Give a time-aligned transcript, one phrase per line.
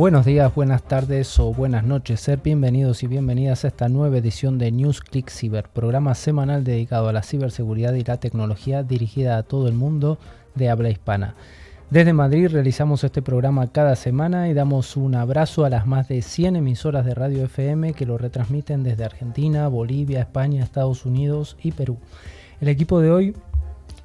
[0.00, 2.22] Buenos días, buenas tardes o buenas noches.
[2.22, 7.10] Ser bienvenidos y bienvenidas a esta nueva edición de News Click Cyber, programa semanal dedicado
[7.10, 10.16] a la ciberseguridad y la tecnología dirigida a todo el mundo
[10.54, 11.34] de habla hispana.
[11.90, 16.22] Desde Madrid realizamos este programa cada semana y damos un abrazo a las más de
[16.22, 21.72] 100 emisoras de radio FM que lo retransmiten desde Argentina, Bolivia, España, Estados Unidos y
[21.72, 21.98] Perú.
[22.62, 23.36] El equipo de hoy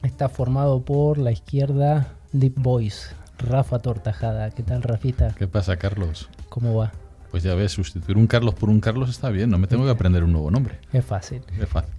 [0.03, 4.49] está formado por la izquierda Deep Voice, Rafa Tortajada.
[4.51, 5.33] ¿Qué tal, Rafita?
[5.37, 6.29] ¿Qué pasa, Carlos?
[6.49, 6.91] ¿Cómo va?
[7.31, 9.91] Pues ya ves, sustituir un Carlos por un Carlos está bien, no me tengo que
[9.91, 10.79] aprender un nuevo nombre.
[10.93, 11.41] Es fácil.
[11.59, 11.93] Es fácil.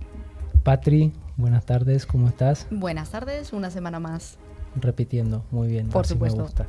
[0.62, 2.66] Patri, buenas tardes, ¿cómo estás?
[2.70, 4.38] Buenas tardes, una semana más.
[4.76, 5.88] Repitiendo, muy bien.
[5.88, 6.38] Por así supuesto.
[6.38, 6.66] Me gusta.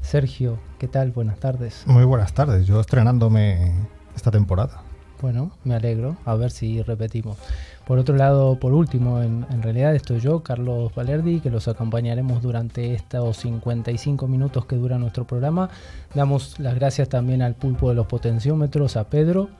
[0.00, 1.10] Sergio, ¿qué tal?
[1.10, 1.82] Buenas tardes.
[1.86, 3.74] Muy buenas tardes, yo estrenándome
[4.14, 4.82] esta temporada.
[5.20, 6.16] Bueno, me alegro.
[6.24, 7.38] A ver si repetimos.
[7.86, 12.42] Por otro lado, por último, en, en, realidad estoy yo, Carlos Valerdi, que los acompañaremos
[12.42, 15.70] durante estos 55 minutos que dura nuestro programa.
[16.12, 19.50] Damos las gracias también al pulpo de los potenciómetros, a Pedro,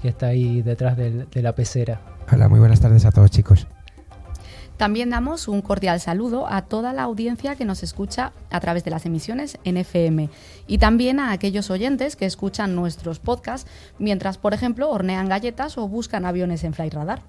[0.00, 2.00] que está ahí detrás del, de la pecera.
[2.32, 3.66] Hola, muy buenas tardes a todos chicos.
[4.76, 8.92] También damos un cordial saludo a toda la audiencia que nos escucha a través de
[8.92, 10.30] las emisiones en FM
[10.68, 15.88] y también a aquellos oyentes que escuchan nuestros podcasts mientras, por ejemplo, hornean galletas o
[15.88, 17.22] buscan aviones en Flightradar.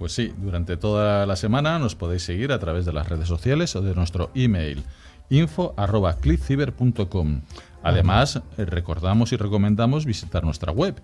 [0.00, 3.76] Pues sí, durante toda la semana nos podéis seguir a través de las redes sociales
[3.76, 4.82] o de nuestro email
[5.28, 7.42] info.clickciber.com.
[7.82, 10.94] Además, recordamos y recomendamos visitar nuestra web,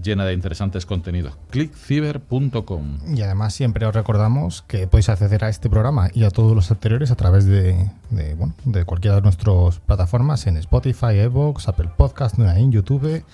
[0.00, 2.98] llena de interesantes contenidos, clickciber.com.
[3.12, 6.70] Y además siempre os recordamos que podéis acceder a este programa y a todos los
[6.70, 11.90] anteriores a través de, de, bueno, de cualquiera de nuestras plataformas en Spotify, Evox, Apple
[11.96, 13.24] Podcast, en YouTube,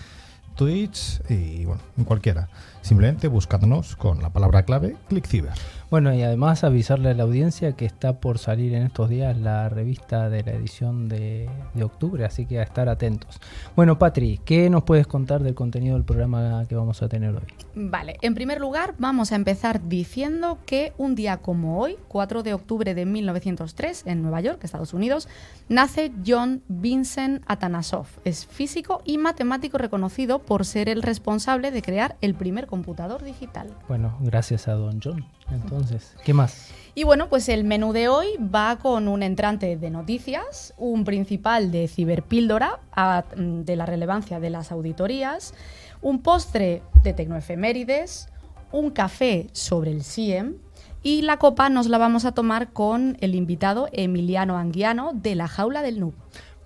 [0.57, 2.49] Twitch y bueno, en cualquiera.
[2.83, 5.53] Simplemente buscándonos con la palabra clave ClickCiber.
[5.91, 9.69] Bueno, y además avisarle a la audiencia que está por salir en estos días la
[9.69, 13.41] revista de la edición de, de, octubre, así que a estar atentos.
[13.75, 17.43] Bueno, Patri, ¿qué nos puedes contar del contenido del programa que vamos a tener hoy?
[17.75, 22.55] Vale, en primer lugar vamos a empezar diciendo que un día como hoy, 4 de
[22.55, 25.29] octubre de 1903, en Nueva York, Estados Unidos,
[25.69, 28.07] nace John Vincent Atanasov.
[28.25, 33.73] Es físico y matemático reconocido por ser el responsable de crear el primer computador digital.
[33.89, 35.25] Bueno, gracias a Don John.
[35.51, 36.73] Entonces, ¿qué más?
[36.95, 41.71] Y bueno, pues el menú de hoy va con un entrante de noticias, un principal
[41.71, 45.55] de ciberpíldora a, de la relevancia de las auditorías,
[46.03, 48.29] un postre de tecnoefemérides,
[48.73, 50.57] un café sobre el SIEM
[51.03, 55.49] y la copa nos la vamos a tomar con el invitado Emiliano Anguiano de la
[55.49, 56.15] Jaula del Noob.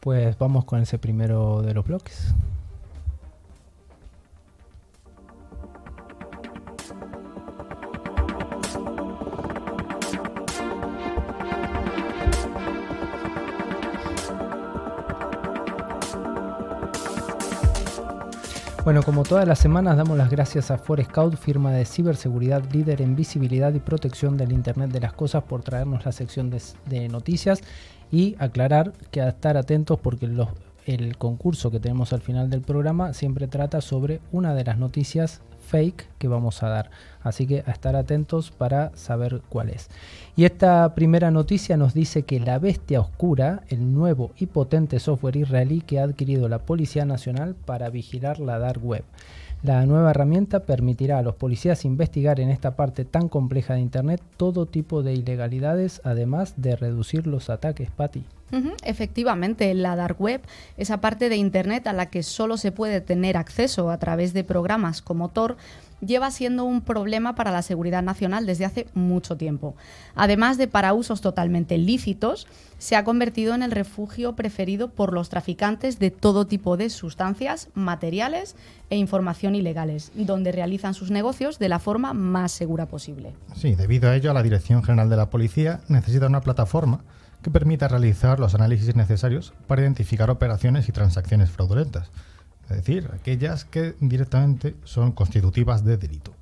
[0.01, 2.35] Pues vamos con ese primero de los bloques.
[18.85, 23.17] Bueno, como todas las semanas damos las gracias a Forescout, firma de ciberseguridad líder en
[23.17, 27.63] visibilidad y protección del Internet de las Cosas, por traernos la sección de, noticias
[28.13, 30.51] y aclarar que a estar atentos porque los,
[30.85, 35.41] el concurso que tenemos al final del programa siempre trata sobre una de las noticias
[35.65, 36.91] fake que vamos a dar.
[37.23, 39.89] Así que a estar atentos para saber cuál es.
[40.37, 45.37] Y esta primera noticia nos dice que La Bestia Oscura, el nuevo y potente software
[45.37, 49.05] israelí que ha adquirido la Policía Nacional para vigilar la dark web.
[49.63, 54.21] La nueva herramienta permitirá a los policías investigar en esta parte tan compleja de Internet
[54.37, 58.25] todo tipo de ilegalidades, además de reducir los ataques, Patty.
[58.85, 60.41] Efectivamente, la dark web,
[60.77, 64.45] esa parte de Internet a la que solo se puede tener acceso a través de
[64.45, 65.57] programas como Tor,
[66.01, 69.75] lleva siendo un problema para la seguridad nacional desde hace mucho tiempo.
[70.15, 72.47] Además de para usos totalmente lícitos,
[72.79, 77.69] se ha convertido en el refugio preferido por los traficantes de todo tipo de sustancias,
[77.75, 78.57] materiales
[78.91, 83.33] e información ilegales, donde realizan sus negocios de la forma más segura posible.
[83.57, 87.01] Sí, debido a ello, la Dirección General de la Policía necesita una plataforma
[87.45, 92.11] que permita realizar los análisis necesarios para identificar operaciones y transacciones fraudulentas
[92.71, 96.33] es decir, aquellas que directamente son constitutivas de delito.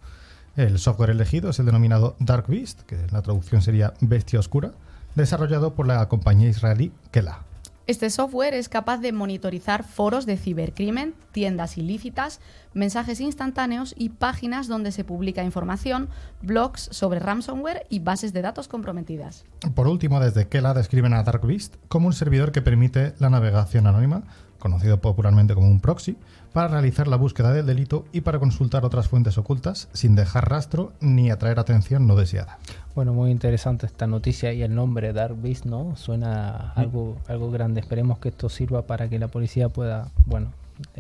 [0.56, 4.72] El software elegido es el denominado Dark Beast, que en la traducción sería Bestia Oscura,
[5.14, 7.40] desarrollado por la compañía israelí Kela.
[7.88, 12.40] Este software es capaz de monitorizar foros de cibercrimen, tiendas ilícitas,
[12.75, 16.08] mensajes instantáneos y páginas donde se publica información,
[16.43, 19.44] blogs sobre ransomware y bases de datos comprometidas.
[19.75, 23.88] Por último, desde Kela describen a Dark Beast como un servidor que permite la navegación
[23.88, 24.23] anónima
[24.62, 26.17] conocido popularmente como un proxy,
[26.52, 30.93] para realizar la búsqueda del delito y para consultar otras fuentes ocultas sin dejar rastro
[31.00, 32.58] ni atraer atención no deseada.
[32.94, 35.97] Bueno, muy interesante esta noticia y el nombre Dark Beast, ¿no?
[35.97, 37.81] Suena algo, algo grande.
[37.81, 40.53] Esperemos que esto sirva para que la policía pueda, bueno,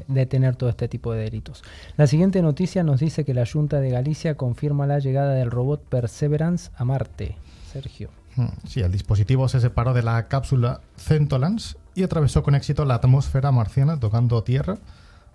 [0.08, 1.62] detener todo este tipo de delitos.
[1.96, 5.82] La siguiente noticia nos dice que la Junta de Galicia confirma la llegada del robot
[5.82, 7.36] Perseverance a Marte.
[7.70, 8.10] Sergio.
[8.36, 12.94] Mm, sí, el dispositivo se separó de la cápsula Centolans y atravesó con éxito la
[12.94, 14.78] atmósfera marciana tocando tierra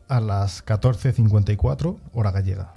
[0.07, 2.74] a las 14.54 hora gallega.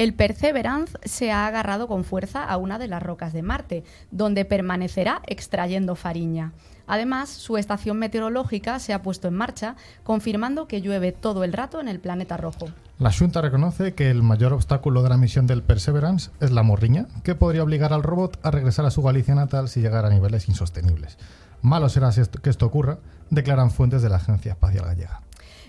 [0.00, 4.46] El Perseverance se ha agarrado con fuerza a una de las rocas de Marte, donde
[4.46, 6.54] permanecerá extrayendo fariña.
[6.86, 11.82] Además, su estación meteorológica se ha puesto en marcha, confirmando que llueve todo el rato
[11.82, 12.70] en el planeta rojo.
[12.98, 17.06] La Junta reconoce que el mayor obstáculo de la misión del Perseverance es la morriña,
[17.22, 20.48] que podría obligar al robot a regresar a su Galicia natal si llegara a niveles
[20.48, 21.18] insostenibles.
[21.60, 22.10] Malo será
[22.42, 25.20] que esto ocurra, declaran fuentes de la Agencia Espacial Gallega.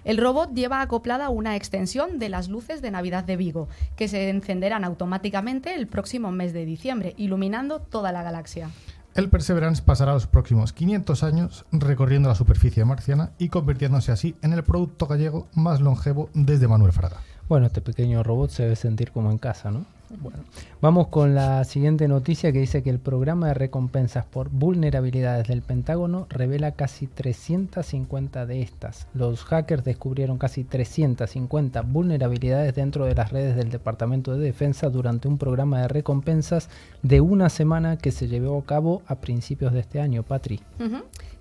[0.03, 4.29] El robot lleva acoplada una extensión de las luces de Navidad de Vigo, que se
[4.29, 8.69] encenderán automáticamente el próximo mes de diciembre, iluminando toda la galaxia.
[9.13, 14.53] El Perseverance pasará los próximos 500 años recorriendo la superficie marciana y convirtiéndose así en
[14.53, 17.17] el producto gallego más longevo desde Manuel Fraga.
[17.49, 19.85] Bueno, este pequeño robot se debe sentir como en casa, ¿no?
[20.19, 20.39] Bueno,
[20.81, 25.61] vamos con la siguiente noticia que dice que el programa de recompensas por vulnerabilidades del
[25.61, 29.07] Pentágono revela casi 350 de estas.
[29.13, 35.27] Los hackers descubrieron casi 350 vulnerabilidades dentro de las redes del Departamento de Defensa durante
[35.27, 36.69] un programa de recompensas
[37.01, 40.23] de una semana que se llevó a cabo a principios de este año.
[40.23, 40.59] Patri.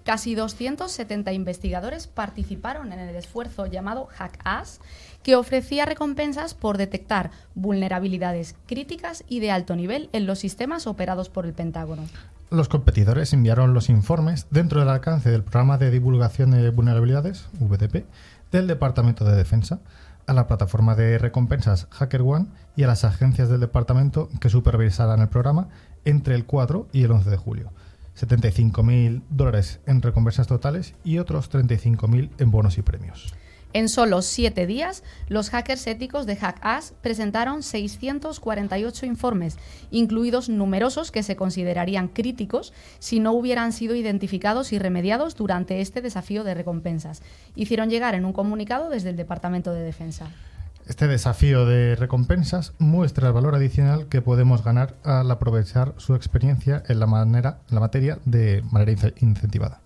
[0.05, 4.81] Casi 270 investigadores participaron en el esfuerzo llamado HackAss
[5.23, 11.29] que ofrecía recompensas por detectar vulnerabilidades críticas y de alto nivel en los sistemas operados
[11.29, 12.03] por el Pentágono.
[12.51, 18.07] Los competidores enviaron los informes dentro del alcance del programa de divulgación de vulnerabilidades, VDP,
[18.51, 19.81] del Departamento de Defensa,
[20.27, 25.29] a la plataforma de recompensas HackerOne y a las agencias del departamento que supervisarán el
[25.29, 25.69] programa
[26.05, 27.73] entre el 4 y el 11 de julio.
[28.19, 33.33] 75.000 dólares en recompensas totales y otros 35.000 en bonos y premios.
[33.73, 39.59] En solo siete días, los hackers éticos de HackAss presentaron 648 informes,
[39.93, 46.03] incluidos numerosos que se considerarían críticos si no hubieran sido identificados y remediados durante este
[46.03, 47.23] desafío de recompensas.
[47.55, 50.27] Hicieron llegar en un comunicado desde el Departamento de Defensa.
[50.89, 56.83] Este desafío de recompensas muestra el valor adicional que podemos ganar al aprovechar su experiencia
[56.89, 59.81] en la, manera, en la materia de manera incentivada.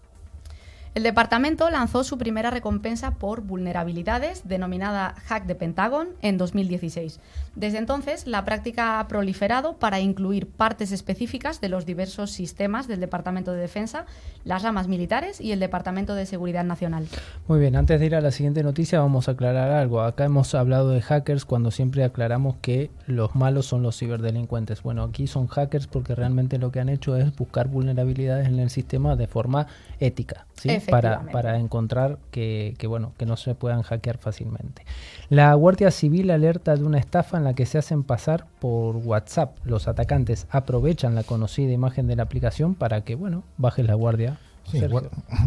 [0.94, 7.18] El departamento lanzó su primera recompensa por vulnerabilidades, denominada Hack de Pentagon, en 2016.
[7.56, 13.00] Desde entonces, la práctica ha proliferado para incluir partes específicas de los diversos sistemas del
[13.00, 14.06] Departamento de Defensa,
[14.44, 17.06] las ramas militares y el Departamento de Seguridad Nacional.
[17.46, 20.00] Muy bien, antes de ir a la siguiente noticia vamos a aclarar algo.
[20.00, 24.82] Acá hemos hablado de hackers cuando siempre aclaramos que los malos son los ciberdelincuentes.
[24.82, 28.70] Bueno, aquí son hackers porque realmente lo que han hecho es buscar vulnerabilidades en el
[28.70, 29.66] sistema de forma
[30.00, 30.46] ética.
[30.56, 30.78] ¿sí?
[30.90, 34.84] para, para encontrar que, que, bueno, que no se puedan hackear fácilmente.
[35.28, 39.56] La Guardia Civil alerta de una estafa en la que se hacen pasar por WhatsApp.
[39.64, 44.38] Los atacantes aprovechan la conocida imagen de la aplicación para que, bueno, bajes la guardia.
[44.70, 44.82] Sí,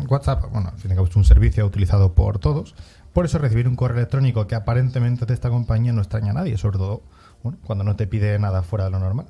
[0.08, 2.76] WhatsApp, bueno, al fin y al cabo es un servicio utilizado por todos.
[3.14, 6.58] Por eso recibir un correo electrónico que aparentemente de esta compañía no extraña a nadie,
[6.58, 7.02] sobre todo
[7.66, 9.26] cuando no te pide nada fuera de lo normal.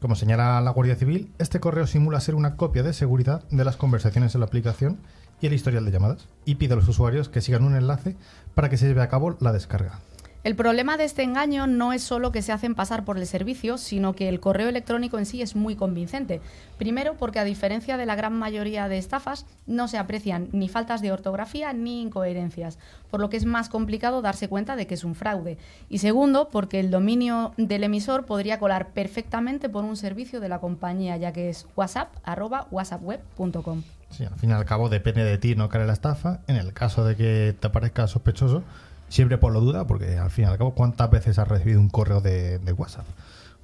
[0.00, 3.76] Como señala la Guardia Civil, este correo simula ser una copia de seguridad de las
[3.76, 4.98] conversaciones en la aplicación
[5.40, 8.16] y el historial de llamadas y pide a los usuarios que sigan un enlace
[8.54, 10.00] para que se lleve a cabo la descarga.
[10.42, 13.76] El problema de este engaño no es solo que se hacen pasar por el servicio,
[13.76, 16.40] sino que el correo electrónico en sí es muy convincente.
[16.78, 21.02] Primero, porque a diferencia de la gran mayoría de estafas, no se aprecian ni faltas
[21.02, 22.78] de ortografía ni incoherencias,
[23.10, 25.58] por lo que es más complicado darse cuenta de que es un fraude.
[25.90, 30.58] Y segundo, porque el dominio del emisor podría colar perfectamente por un servicio de la
[30.58, 33.82] compañía, ya que es whatsapp.whatsappweb.com.
[34.08, 36.40] Sí, al fin y al cabo depende de ti no caer la estafa.
[36.46, 38.64] En el caso de que te parezca sospechoso,
[39.10, 41.90] siempre por lo duda, porque al fin y al cabo, ¿cuántas veces has recibido un
[41.90, 43.04] correo de, WhatsApp?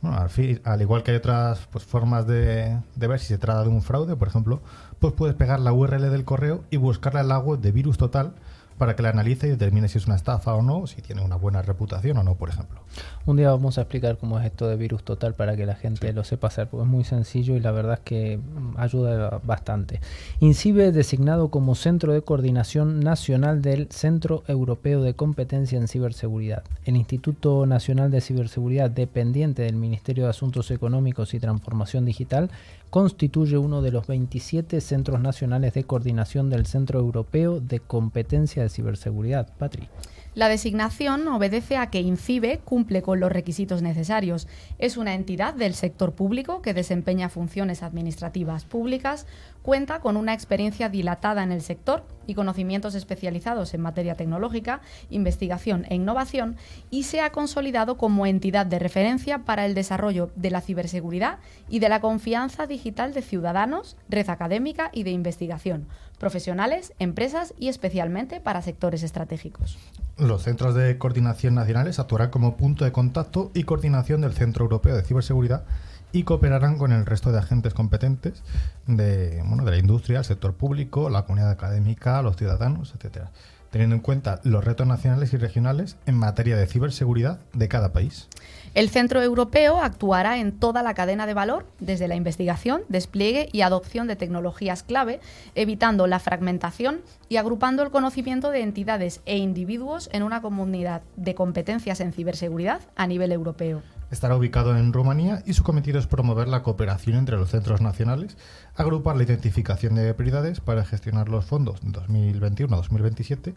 [0.02, 3.38] Bueno, al, fin, al, igual que hay otras pues, formas de, de, ver si se
[3.38, 4.60] trata de un fraude, por ejemplo,
[4.98, 8.34] pues puedes pegar la URL del correo y buscarla en la web de Virus Total
[8.78, 11.36] para que la analice y determine si es una estafa o no, si tiene una
[11.36, 12.80] buena reputación o no, por ejemplo.
[13.24, 16.12] Un día vamos a explicar cómo es esto de virus total para que la gente
[16.12, 18.40] lo sepa hacer, porque es muy sencillo y la verdad es que
[18.76, 20.00] ayuda bastante.
[20.40, 26.62] INCIBE designado como Centro de Coordinación Nacional del Centro Europeo de Competencia en Ciberseguridad.
[26.84, 32.50] El Instituto Nacional de Ciberseguridad, dependiente del Ministerio de Asuntos Económicos y Transformación Digital,
[32.90, 38.68] constituye uno de los 27 centros nacionales de coordinación del Centro Europeo de Competencia de
[38.68, 39.52] Ciberseguridad.
[39.58, 39.88] Patri.
[40.36, 44.48] La designación obedece a que INCIBE cumple con los requisitos necesarios.
[44.78, 49.26] Es una entidad del sector público que desempeña funciones administrativas públicas,
[49.62, 55.86] cuenta con una experiencia dilatada en el sector y conocimientos especializados en materia tecnológica, investigación
[55.88, 56.56] e innovación
[56.90, 61.38] y se ha consolidado como entidad de referencia para el desarrollo de la ciberseguridad
[61.70, 67.68] y de la confianza digital de ciudadanos, red académica y de investigación, profesionales, empresas y
[67.68, 69.78] especialmente para sectores estratégicos.
[70.16, 74.96] Los centros de coordinación nacionales actuarán como punto de contacto y coordinación del Centro Europeo
[74.96, 75.64] de Ciberseguridad
[76.12, 78.42] y cooperarán con el resto de agentes competentes
[78.86, 83.30] de, bueno, de la industria, el sector público, la comunidad académica, los ciudadanos, etcétera,
[83.70, 88.28] teniendo en cuenta los retos nacionales y regionales en materia de ciberseguridad de cada país.
[88.76, 93.62] El Centro Europeo actuará en toda la cadena de valor, desde la investigación, despliegue y
[93.62, 95.18] adopción de tecnologías clave,
[95.54, 101.34] evitando la fragmentación y agrupando el conocimiento de entidades e individuos en una comunidad de
[101.34, 103.80] competencias en ciberseguridad a nivel europeo.
[104.10, 108.36] Estará ubicado en Rumanía y su cometido es promover la cooperación entre los centros nacionales,
[108.74, 113.54] agrupar la identificación de prioridades para gestionar los fondos 2021-2027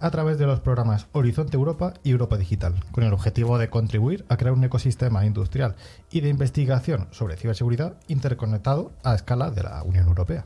[0.00, 4.24] a través de los programas Horizonte Europa y Europa Digital, con el objetivo de contribuir
[4.28, 5.76] a crear un ecosistema industrial
[6.10, 10.44] y de investigación sobre ciberseguridad interconectado a escala de la Unión Europea.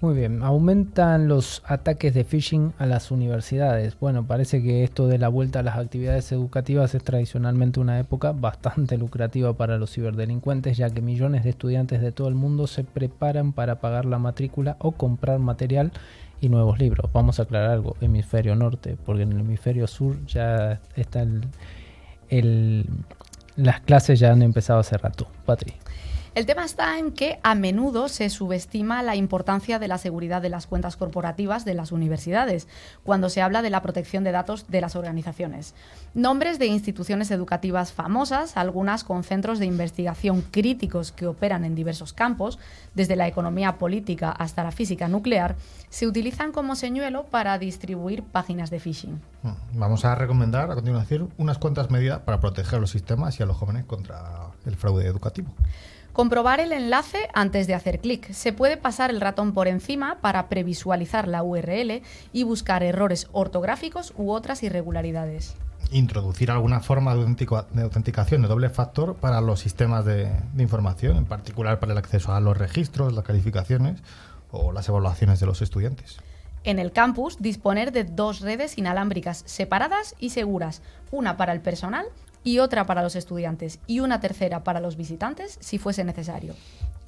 [0.00, 3.98] Muy bien, aumentan los ataques de phishing a las universidades.
[3.98, 8.30] Bueno, parece que esto de la vuelta a las actividades educativas es tradicionalmente una época
[8.30, 12.84] bastante lucrativa para los ciberdelincuentes, ya que millones de estudiantes de todo el mundo se
[12.84, 15.90] preparan para pagar la matrícula o comprar material
[16.40, 17.10] y nuevos libros.
[17.12, 21.26] Vamos a aclarar algo, hemisferio norte, porque en el hemisferio sur ya está
[22.28, 22.86] el,
[23.56, 25.26] las clases ya han empezado hace rato.
[25.44, 25.74] Patri.
[26.38, 30.50] El tema está en que a menudo se subestima la importancia de la seguridad de
[30.50, 32.68] las cuentas corporativas de las universidades
[33.02, 35.74] cuando se habla de la protección de datos de las organizaciones.
[36.14, 42.12] Nombres de instituciones educativas famosas, algunas con centros de investigación críticos que operan en diversos
[42.12, 42.60] campos,
[42.94, 45.56] desde la economía política hasta la física nuclear,
[45.88, 49.20] se utilizan como señuelo para distribuir páginas de phishing.
[49.72, 53.56] Vamos a recomendar a continuación unas cuantas medidas para proteger los sistemas y a los
[53.56, 55.52] jóvenes contra el fraude educativo.
[56.18, 58.32] Comprobar el enlace antes de hacer clic.
[58.32, 64.12] Se puede pasar el ratón por encima para previsualizar la URL y buscar errores ortográficos
[64.16, 65.54] u otras irregularidades.
[65.92, 71.24] Introducir alguna forma de, autenticación de doble factor para los sistemas de, de información, en
[71.24, 74.02] particular para el acceso a los registros, las calificaciones
[74.50, 76.18] o las evaluaciones de los estudiantes
[76.64, 82.06] en el campus disponer de dos redes inalámbricas separadas y seguras, una para el personal
[82.48, 86.54] y otra para los estudiantes y una tercera para los visitantes si fuese necesario.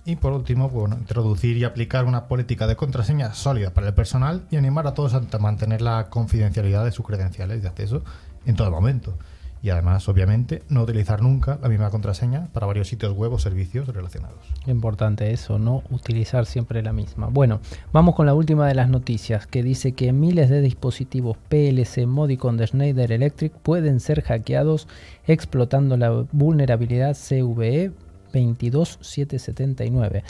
[0.05, 4.43] Y por último, bueno, introducir y aplicar una política de contraseña sólida para el personal
[4.51, 8.03] y animar a todos a mantener la confidencialidad de sus credenciales de acceso
[8.45, 9.15] en todo momento
[9.63, 13.89] y además, obviamente, no utilizar nunca la misma contraseña para varios sitios web o servicios
[13.89, 14.39] relacionados.
[14.67, 17.29] Importante eso, no utilizar siempre la misma.
[17.29, 17.61] Bueno,
[17.93, 22.57] vamos con la última de las noticias que dice que miles de dispositivos PLC Modicon
[22.57, 24.89] de Schneider Electric pueden ser hackeados
[25.27, 27.93] explotando la vulnerabilidad CVE
[28.33, 30.23] 22779.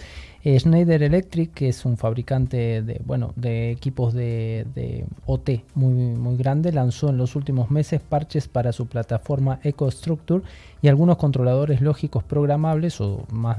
[0.43, 6.37] Eh, Schneider Electric, que es un fabricante de, bueno, de equipos de, OT muy, muy
[6.37, 10.43] grande, lanzó en los últimos meses parches para su plataforma EcoStructure
[10.81, 13.59] y algunos controladores lógicos programables o más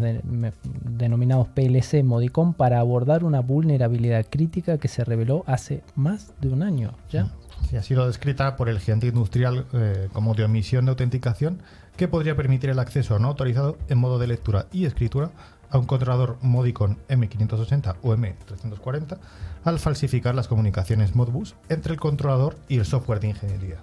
[0.83, 6.63] denominados PLC Modicon para abordar una vulnerabilidad crítica que se reveló hace más de un
[6.63, 7.31] año ya.
[7.77, 11.59] Ha sido descrita por el gigante industrial eh, como de omisión de autenticación
[12.01, 15.29] que podría permitir el acceso no autorizado en modo de lectura y escritura
[15.69, 19.19] a un controlador Modicon M580 o M340
[19.63, 23.75] al falsificar las comunicaciones Modbus entre el controlador y el software de ingeniería.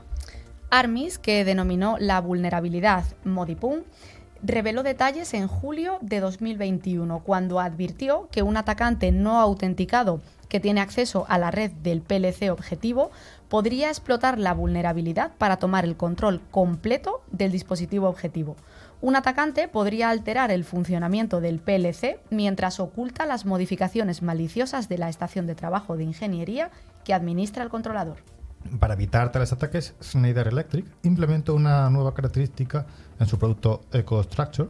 [0.69, 3.85] Armis, que denominó la vulnerabilidad Modipun,
[4.43, 10.81] reveló detalles en julio de 2021, cuando advirtió que un atacante no autenticado que tiene
[10.81, 13.13] acceso a la red del PLC objetivo
[13.49, 18.57] podría explotar la vulnerabilidad para tomar el control completo del dispositivo objetivo.
[19.01, 25.09] Un atacante podría alterar el funcionamiento del PLC mientras oculta las modificaciones maliciosas de la
[25.09, 26.71] estación de trabajo de ingeniería
[27.05, 28.17] que administra el controlador.
[28.81, 32.87] Para evitar tales ataques, Schneider Electric implementó una nueva característica
[33.21, 34.69] en su producto EcoStructure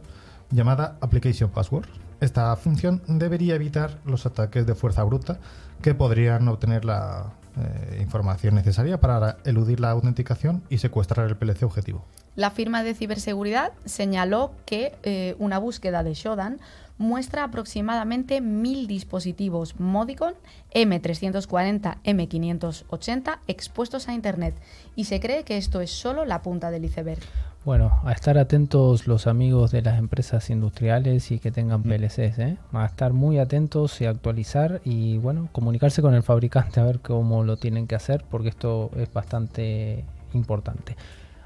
[0.51, 1.87] llamada Application Password.
[2.21, 5.39] Esta función debería evitar los ataques de fuerza bruta
[5.81, 11.63] que podrían obtener la eh, información necesaria para eludir la autenticación y secuestrar el PLC
[11.63, 12.05] objetivo.
[12.35, 16.59] La firma de ciberseguridad señaló que eh, una búsqueda de Shodan
[16.97, 20.35] muestra aproximadamente 1.000 dispositivos Modicon
[20.73, 24.55] M340, M580 expuestos a Internet
[24.95, 27.21] y se cree que esto es solo la punta del iceberg.
[27.65, 32.57] Bueno, a estar atentos los amigos de las empresas industriales y que tengan PLCs, ¿eh?
[32.71, 37.43] a estar muy atentos y actualizar y bueno, comunicarse con el fabricante a ver cómo
[37.43, 40.95] lo tienen que hacer porque esto es bastante importante.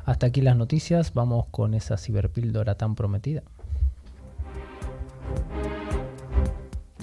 [0.06, 3.42] Hasta aquí las noticias, vamos con esa ciberpíldora tan prometida.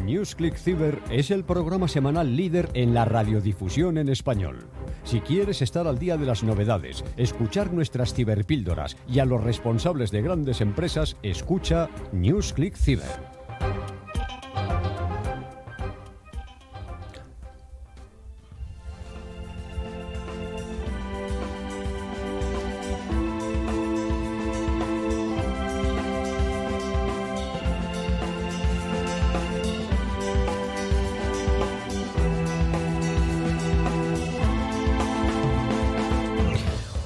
[0.05, 4.69] NewsClick Cyber es el programa semanal líder en la radiodifusión en español.
[5.05, 10.11] Si quieres estar al día de las novedades, escuchar nuestras ciberpíldoras y a los responsables
[10.11, 13.31] de grandes empresas, escucha NewsClick Cyber.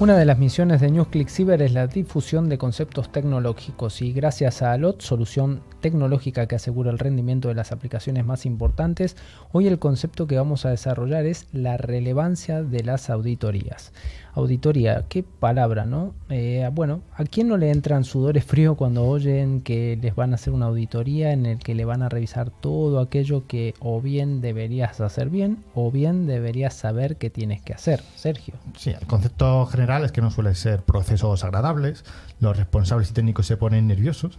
[0.05, 4.61] Una de las misiones de NewsClick Cyber es la difusión de conceptos tecnológicos y gracias
[4.61, 9.17] a ALOT, solución tecnológica que asegura el rendimiento de las aplicaciones más importantes,
[9.51, 13.93] hoy el concepto que vamos a desarrollar es la relevancia de las auditorías.
[14.35, 16.13] Auditoría, qué palabra, ¿no?
[16.29, 20.35] Eh, bueno, ¿a quién no le entran sudores fríos cuando oyen que les van a
[20.35, 24.41] hacer una auditoría en el que le van a revisar todo aquello que o bien
[24.41, 28.01] deberías hacer bien o bien deberías saber que tienes que hacer?
[28.15, 28.55] Sergio.
[28.77, 32.03] Sí, el concepto general es que no suelen ser procesos agradables,
[32.41, 34.37] los responsables y técnicos se ponen nerviosos,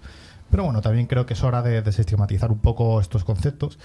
[0.51, 3.79] pero bueno, también creo que es hora de desestigmatizar un poco estos conceptos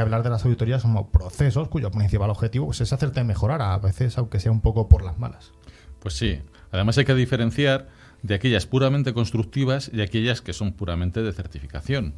[0.00, 4.16] hablar de las auditorías como procesos cuyo principal objetivo pues, es hacerte mejorar, a veces
[4.18, 5.52] aunque sea un poco por las malas.
[6.00, 7.88] Pues sí, además hay que diferenciar
[8.22, 12.14] de aquellas puramente constructivas y aquellas que son puramente de certificación.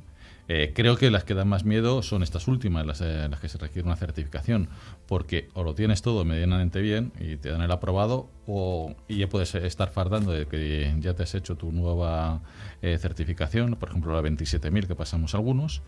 [0.46, 3.48] Eh, creo que las que dan más miedo son estas últimas, las, eh, las, que
[3.48, 4.68] se requiere una certificación,
[5.06, 9.28] porque o lo tienes todo medianamente bien y te dan el aprobado, o y ya
[9.28, 12.42] puedes estar fardando de que ya te has hecho tu nueva
[12.82, 15.80] eh, certificación, por ejemplo la 27.000 que pasamos algunos,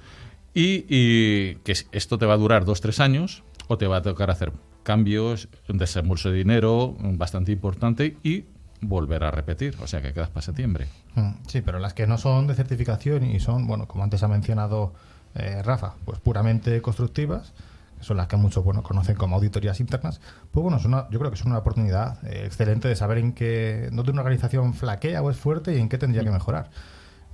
[0.57, 4.31] y, que esto te va a durar dos, tres años o te va a tocar
[4.31, 8.45] hacer cambios, desembolso de dinero bastante importante y
[8.81, 10.87] volver a repetir, o sea que quedas para septiembre.
[11.14, 14.29] Mm, sí, pero las que no son de certificación y son, bueno, como antes ha
[14.29, 14.95] mencionado
[15.35, 17.53] eh, Rafa, pues puramente constructivas,
[18.01, 20.21] son las que muchos bueno, conocen como auditorías internas,
[20.53, 23.33] pues bueno, es una, yo creo que es una oportunidad eh, excelente de saber en
[23.33, 26.71] qué, dónde una organización flaquea o es fuerte y en qué tendría que mejorar.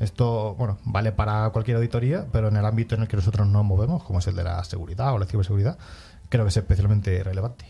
[0.03, 3.65] Esto, bueno, vale para cualquier auditoría, pero en el ámbito en el que nosotros nos
[3.65, 5.79] movemos, como es el de la seguridad o la ciberseguridad,
[6.29, 7.67] creo que es especialmente relevante.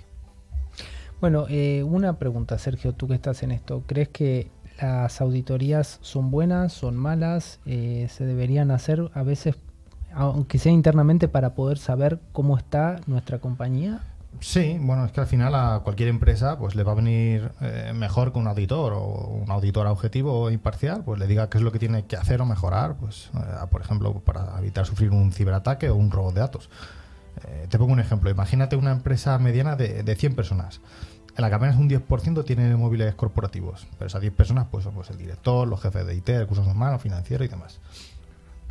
[1.21, 6.31] Bueno, eh, una pregunta, Sergio, tú que estás en esto, ¿crees que las auditorías son
[6.31, 7.61] buenas, son malas?
[7.67, 9.57] Eh, ¿Se deberían hacer a veces,
[10.15, 14.01] aunque sea internamente, para poder saber cómo está nuestra compañía?
[14.41, 17.93] Sí, bueno, es que al final a cualquier empresa pues le va a venir eh,
[17.95, 21.65] mejor que un auditor o un auditor objetivo o imparcial, pues le diga qué es
[21.65, 25.33] lo que tiene que hacer o mejorar, pues eh, por ejemplo, para evitar sufrir un
[25.33, 26.71] ciberataque o un robo de datos.
[27.45, 30.81] Eh, te pongo un ejemplo, imagínate una empresa mediana de, de 100 personas.
[31.37, 34.93] En la que apenas un 10% tiene móviles corporativos, pero esas 10 personas pues son
[34.93, 37.81] pues, el director, los jefes de IT, recursos humanos, financieros y demás.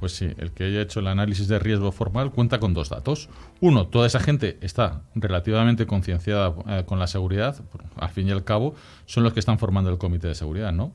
[0.01, 3.29] Pues sí, el que haya hecho el análisis de riesgo formal cuenta con dos datos.
[3.59, 7.61] Uno, toda esa gente está relativamente concienciada eh, con la seguridad,
[7.97, 8.73] al fin y al cabo,
[9.05, 10.91] son los que están formando el comité de seguridad, ¿no?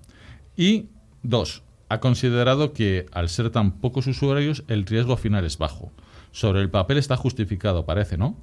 [0.56, 0.86] Y
[1.22, 5.92] dos, ha considerado que al ser tan pocos usuarios, el riesgo final es bajo.
[6.32, 8.36] Sobre el papel está justificado, parece, ¿no?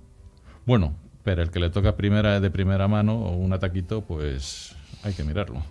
[0.66, 5.24] Bueno, pero el que le toca primera de primera mano un ataquito, pues hay que
[5.24, 5.62] mirarlo.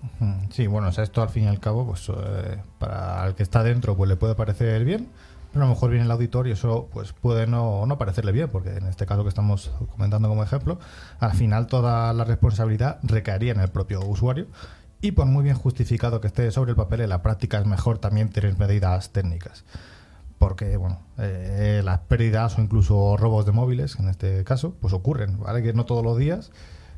[0.51, 3.42] Sí, bueno, o sea, esto al fin y al cabo, pues eh, para el que
[3.42, 5.09] está dentro, pues le puede parecer bien,
[5.53, 8.49] pero a lo mejor viene el auditor y eso pues puede no, no parecerle bien,
[8.49, 10.79] porque en este caso que estamos comentando como ejemplo,
[11.18, 14.47] al final toda la responsabilidad recaería en el propio usuario
[15.01, 17.99] y por muy bien justificado que esté sobre el papel, en la práctica es mejor
[17.99, 19.64] también tener medidas técnicas.
[20.38, 25.38] Porque, bueno, eh, las pérdidas o incluso robos de móviles, en este caso, pues ocurren,
[25.38, 25.62] ¿vale?
[25.62, 26.51] Que no todos los días,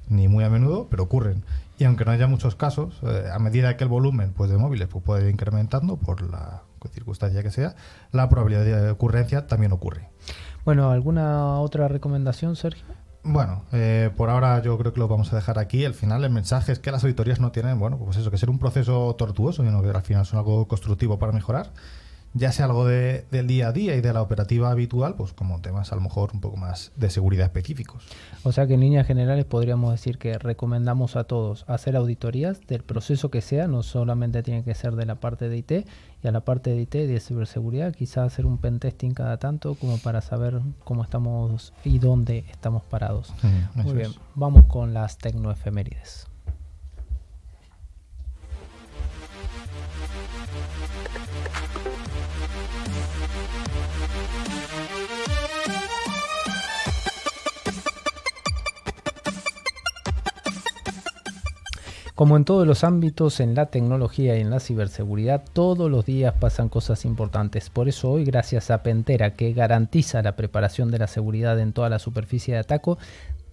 [0.09, 1.45] ni muy a menudo, pero ocurren.
[1.79, 4.89] Y aunque no haya muchos casos, eh, a medida que el volumen pues, de móviles
[4.89, 7.75] pues, puede ir incrementando por la circunstancia que sea,
[8.13, 10.11] la probabilidad de ocurrencia también ocurre.
[10.65, 12.85] Bueno, ¿alguna otra recomendación, Sergio?
[13.23, 15.85] Bueno, eh, por ahora yo creo que lo vamos a dejar aquí.
[15.87, 18.51] Al final el mensaje es que las auditorías no tienen, bueno, pues eso, que ser
[18.51, 21.73] un proceso tortuoso, sino que al final son algo constructivo para mejorar
[22.35, 25.61] ya sea algo de- del día a día y de la operativa habitual, pues como
[25.61, 28.03] temas a lo mejor un poco más de seguridad específicos.
[28.43, 32.83] O sea que en líneas generales podríamos decir que recomendamos a todos hacer auditorías del
[32.83, 35.73] proceso que sea, no solamente tiene que ser de la parte de IT,
[36.23, 39.99] y a la parte de IT de ciberseguridad, quizás hacer un pentesting cada tanto como
[39.99, 43.33] para saber cómo estamos y dónde estamos parados.
[43.75, 44.19] Muy bien, es.
[44.35, 46.27] vamos con las tecnoefemérides.
[62.15, 66.33] Como en todos los ámbitos, en la tecnología y en la ciberseguridad, todos los días
[66.39, 67.71] pasan cosas importantes.
[67.71, 71.89] Por eso hoy, gracias a Pentera, que garantiza la preparación de la seguridad en toda
[71.89, 72.99] la superficie de, ataco,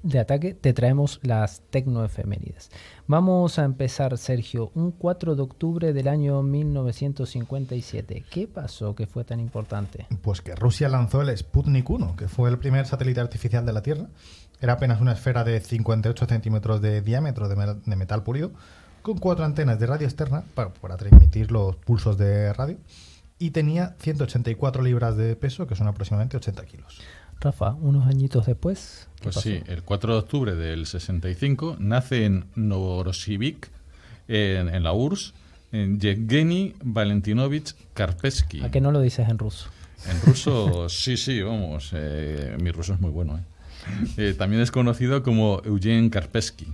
[0.04, 2.70] de ataque, te traemos las tecnoefemérides.
[3.08, 8.26] Vamos a empezar, Sergio, un 4 de octubre del año 1957.
[8.30, 10.06] ¿Qué pasó que fue tan importante?
[10.22, 13.82] Pues que Rusia lanzó el Sputnik 1, que fue el primer satélite artificial de la
[13.82, 14.06] Tierra.
[14.62, 18.52] Era apenas una esfera de 58 centímetros de diámetro de, me- de metal pulido,
[19.02, 22.78] con cuatro antenas de radio externa para, para transmitir los pulsos de radio,
[23.40, 27.00] y tenía 184 libras de peso, que son aproximadamente 80 kilos.
[27.40, 29.08] Rafa, unos añitos después.
[29.16, 29.50] ¿qué Pues pasó?
[29.50, 33.66] sí, el 4 de octubre del 65 nace en Novosibirsk,
[34.28, 35.34] en, en la URSS,
[35.72, 38.62] en Yevgeny Valentinovich Karpetsky.
[38.62, 39.70] ¿A qué no lo dices en ruso?
[40.08, 43.38] En ruso, sí, sí, vamos, eh, mi ruso es muy bueno.
[43.38, 43.42] ¿eh?
[44.18, 46.68] Eh, también es conocido como Eugen Karpetsky.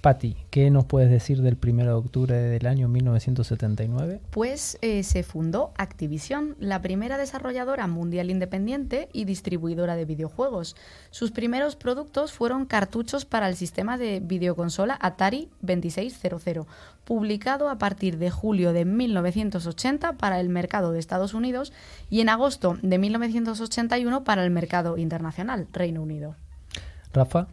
[0.00, 4.22] Patti, ¿qué nos puedes decir del 1 de octubre del año 1979?
[4.30, 10.74] Pues eh, se fundó Activision, la primera desarrolladora mundial independiente y distribuidora de videojuegos.
[11.10, 16.66] Sus primeros productos fueron cartuchos para el sistema de videoconsola Atari 2600,
[17.04, 21.74] publicado a partir de julio de 1980 para el mercado de Estados Unidos
[22.08, 26.36] y en agosto de 1981 para el mercado internacional, Reino Unido.
[27.12, 27.48] Rafa,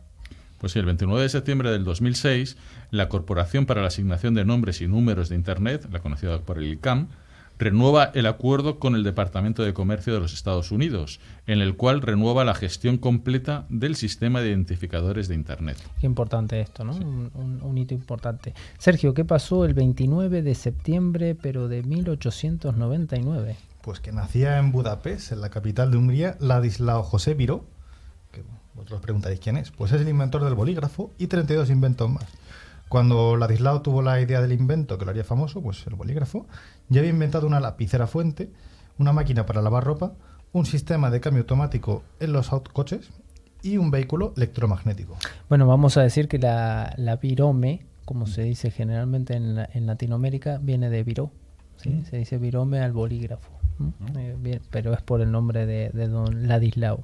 [0.60, 2.58] Pues sí, el 29 de septiembre del 2006,
[2.92, 6.66] la Corporación para la Asignación de Nombres y Números de Internet, la conocida por el
[6.74, 7.08] ICAM,
[7.60, 12.02] renueva el acuerdo con el Departamento de Comercio de los Estados Unidos, en el cual
[12.02, 15.78] renueva la gestión completa del sistema de identificadores de Internet.
[16.00, 16.94] qué importante esto, ¿no?
[16.96, 18.54] Un, un- un hito importante.
[18.78, 23.56] Sergio, ¿qué pasó el 29 de septiembre, pero de 1899?
[23.82, 27.66] Pues que nacía en Budapest, en la capital de Hungría, Ladislao José Viró,
[28.78, 29.72] vosotros preguntaréis quién es.
[29.72, 32.26] Pues es el inventor del bolígrafo y 32 inventos más.
[32.88, 36.48] Cuando Ladislao tuvo la idea del invento que lo haría famoso, pues el bolígrafo,
[36.88, 38.50] ya había inventado una lapicera fuente,
[38.98, 40.14] una máquina para lavar ropa,
[40.54, 43.10] un sistema de cambio automático en los coches
[43.62, 45.18] y un vehículo electromagnético.
[45.50, 49.86] Bueno, vamos a decir que la, la virome, como se dice generalmente en, la- en
[49.86, 51.32] Latinoamérica, viene de viró.
[51.84, 52.04] ¿sí?
[52.10, 53.52] Se dice virome al bolígrafo.
[53.80, 53.92] ¿m?
[54.16, 57.04] Eh, bien, pero es por el nombre de, de don Ladislao.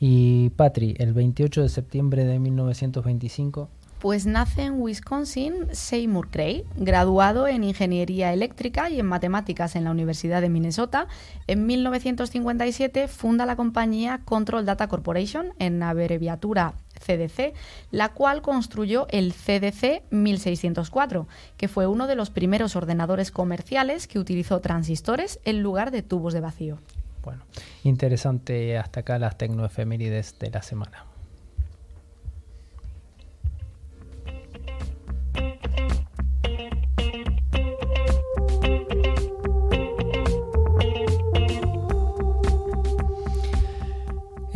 [0.00, 7.48] Y Patri, el 28 de septiembre de 1925, Pues nace en Wisconsin Seymour Cray, graduado
[7.48, 11.08] en Ingeniería Eléctrica y en Matemáticas en la Universidad de Minnesota.
[11.48, 17.54] En 1957 funda la compañía Control Data Corporation, en abreviatura CDC,
[17.90, 24.20] la cual construyó el CDC 1604, que fue uno de los primeros ordenadores comerciales que
[24.20, 26.78] utilizó transistores en lugar de tubos de vacío.
[27.22, 27.44] Bueno,
[27.84, 31.04] interesante hasta acá las tecnoefemérides de la semana.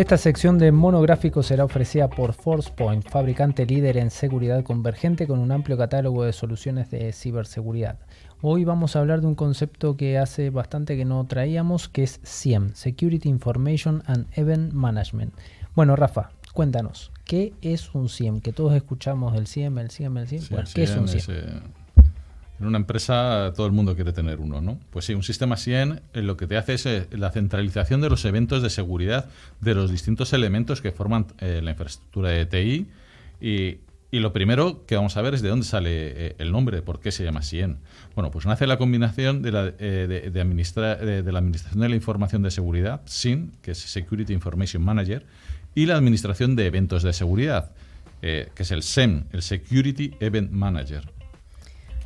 [0.02, 5.52] Esta sección de monográficos será ofrecida por ForcePoint, fabricante líder en seguridad convergente con un
[5.52, 7.98] amplio catálogo de soluciones de ciberseguridad.
[8.44, 12.18] Hoy vamos a hablar de un concepto que hace bastante que no traíamos, que es
[12.24, 15.32] SIEM, Security Information and Event Management.
[15.76, 18.40] Bueno, Rafa, cuéntanos, ¿qué es un SIEM?
[18.40, 20.40] Que todos escuchamos el SIEM, el SIEM, el SIEM.
[20.42, 21.44] Sí, Bueno, el ¿Qué es un SIEM es, eh,
[22.58, 24.80] en una empresa todo el mundo quiere tener uno, ¿no?
[24.90, 28.10] Pues sí, un sistema SIEM eh, lo que te hace es eh, la centralización de
[28.10, 29.28] los eventos de seguridad
[29.60, 32.88] de los distintos elementos que forman la infraestructura de TI
[33.40, 33.78] y,
[34.12, 37.00] y lo primero que vamos a ver es de dónde sale eh, el nombre, por
[37.00, 37.78] qué se llama SIEM.
[38.14, 41.96] Bueno, pues nace la combinación de la, eh, de, de de- la Administración de la
[41.96, 45.24] Información de Seguridad, SIM, que es Security Information Manager,
[45.74, 47.72] y la Administración de Eventos de Seguridad,
[48.20, 51.10] eh, que es el SEM, el Security Event Manager.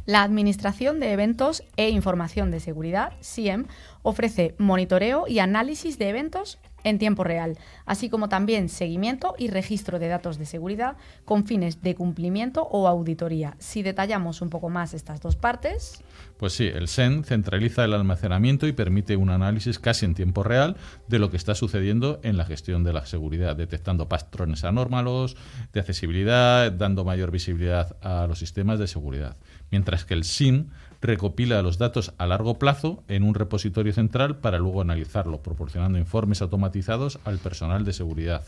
[0.07, 3.67] La Administración de Eventos e Información de Seguridad, SIEM,
[4.03, 9.99] ofrece monitoreo y análisis de eventos en tiempo real, así como también seguimiento y registro
[9.99, 13.57] de datos de seguridad con fines de cumplimiento o auditoría.
[13.59, 16.05] Si detallamos un poco más estas dos partes,
[16.39, 20.77] Pues sí, el SEN centraliza el almacenamiento y permite un análisis casi en tiempo real
[21.09, 25.37] de lo que está sucediendo en la gestión de la seguridad, detectando patrones anómalos
[25.73, 29.37] de accesibilidad, dando mayor visibilidad a los sistemas de seguridad.
[29.71, 30.71] Mientras que el SIN
[31.01, 36.43] recopila los datos a largo plazo en un repositorio central para luego analizarlo, proporcionando informes
[36.43, 38.45] automatizados al personal de seguridad.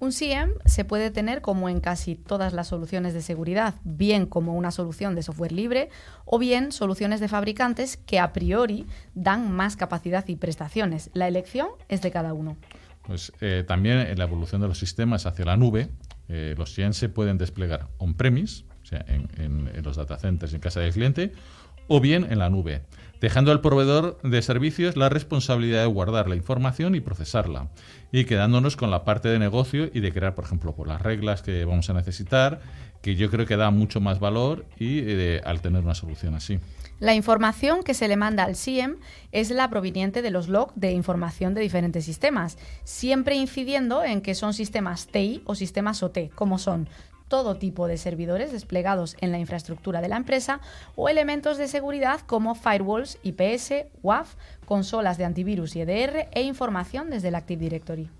[0.00, 4.54] Un SIEM se puede tener como en casi todas las soluciones de seguridad, bien como
[4.54, 5.90] una solución de software libre
[6.24, 11.10] o bien soluciones de fabricantes que a priori dan más capacidad y prestaciones.
[11.12, 12.56] La elección es de cada uno.
[13.02, 15.90] Pues eh, también en la evolución de los sistemas hacia la nube,
[16.28, 20.60] eh, los SIEM se pueden desplegar on-premise, o sea, en, en los data centers en
[20.60, 21.32] casa del cliente,
[21.92, 22.82] o bien en la nube
[23.20, 27.68] dejando al proveedor de servicios la responsabilidad de guardar la información y procesarla,
[28.12, 31.42] y quedándonos con la parte de negocio y de crear, por ejemplo, por las reglas
[31.42, 32.60] que vamos a necesitar,
[33.02, 36.58] que yo creo que da mucho más valor y eh, al tener una solución así.
[36.98, 38.96] La información que se le manda al SIEM
[39.32, 44.34] es la proveniente de los logs de información de diferentes sistemas, siempre incidiendo en que
[44.34, 46.90] son sistemas TI o sistemas OT, como son
[47.30, 50.60] todo tipo de servidores desplegados en la infraestructura de la empresa
[50.96, 54.34] o elementos de seguridad como firewalls, IPS, WAF,
[54.66, 58.10] consolas de antivirus y EDR e información desde el Active Directory.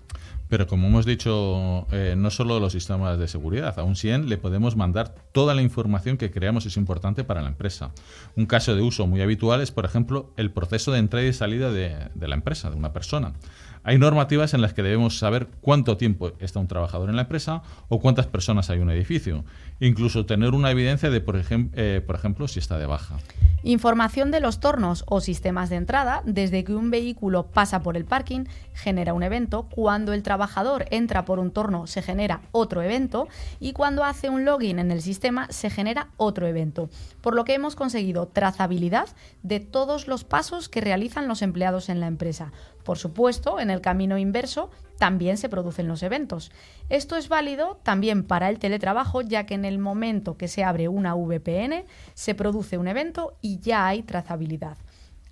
[0.47, 4.37] Pero como hemos dicho, eh, no solo los sistemas de seguridad, a un SIEM le
[4.37, 7.91] podemos mandar toda la información que creamos es importante para la empresa.
[8.35, 11.71] Un caso de uso muy habitual es, por ejemplo, el proceso de entrada y salida
[11.71, 13.33] de la empresa, de una persona.
[13.83, 17.63] Hay normativas en las que debemos saber cuánto tiempo está un trabajador en la empresa
[17.89, 19.43] o cuántas personas hay en un edificio.
[19.79, 23.17] Incluso tener una evidencia de, por, eh, por ejemplo, si está de baja.
[23.63, 26.21] Información de los tornos o sistemas de entrada.
[26.25, 29.63] Desde que un vehículo pasa por el parking, genera un evento.
[29.63, 33.27] Cuando el trabajador entra por un torno, se genera otro evento.
[33.59, 36.89] Y cuando hace un login en el sistema, se genera otro evento.
[37.21, 39.09] Por lo que hemos conseguido trazabilidad
[39.41, 42.51] de todos los pasos que realizan los empleados en la empresa
[42.83, 46.51] por supuesto, en el camino inverso también se producen los eventos.
[46.89, 50.87] Esto es válido también para el teletrabajo, ya que en el momento que se abre
[50.87, 54.77] una VPN se produce un evento y ya hay trazabilidad.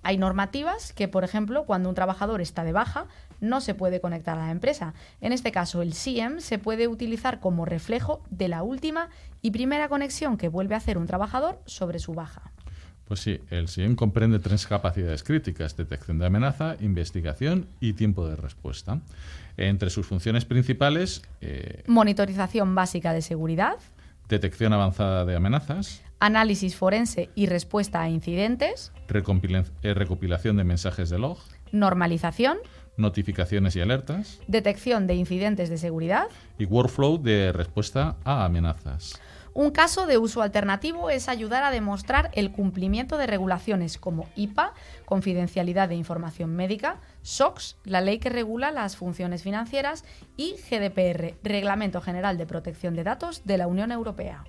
[0.02, 3.06] Hay normativas que, por ejemplo, cuando un trabajador está de baja,
[3.40, 4.94] no se puede conectar a la empresa.
[5.20, 9.08] En este caso, el SIEM se puede utilizar como reflejo de la última
[9.42, 12.50] y primera conexión que vuelve a hacer un trabajador sobre su baja.
[13.10, 18.36] Pues sí, el SIEM comprende tres capacidades críticas, detección de amenaza, investigación y tiempo de
[18.36, 19.00] respuesta.
[19.56, 21.20] Entre sus funciones principales...
[21.40, 23.78] Eh, Monitorización básica de seguridad.
[24.28, 26.04] Detección avanzada de amenazas.
[26.20, 28.92] Análisis forense y respuesta a incidentes.
[29.08, 31.38] Eh, recopilación de mensajes de log.
[31.72, 32.58] Normalización.
[32.96, 34.38] Notificaciones y alertas.
[34.46, 36.28] Detección de incidentes de seguridad.
[36.60, 39.20] Y workflow de respuesta a amenazas.
[39.52, 44.74] Un caso de uso alternativo es ayudar a demostrar el cumplimiento de regulaciones como IPA,
[45.04, 50.04] Confidencialidad de Información Médica, SOX, la ley que regula las funciones financieras,
[50.36, 54.44] y GDPR, Reglamento General de Protección de Datos de la Unión Europea.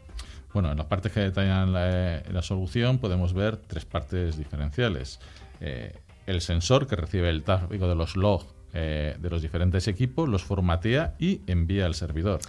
[0.54, 5.20] Bueno, en las partes que detallan la, solución podemos ver tres partes diferenciales.
[5.62, 10.30] Eh, el sensor que recibe el tráfico de los logs eh, de los diferentes equipos,
[10.30, 12.40] los formatea y envía al servidor.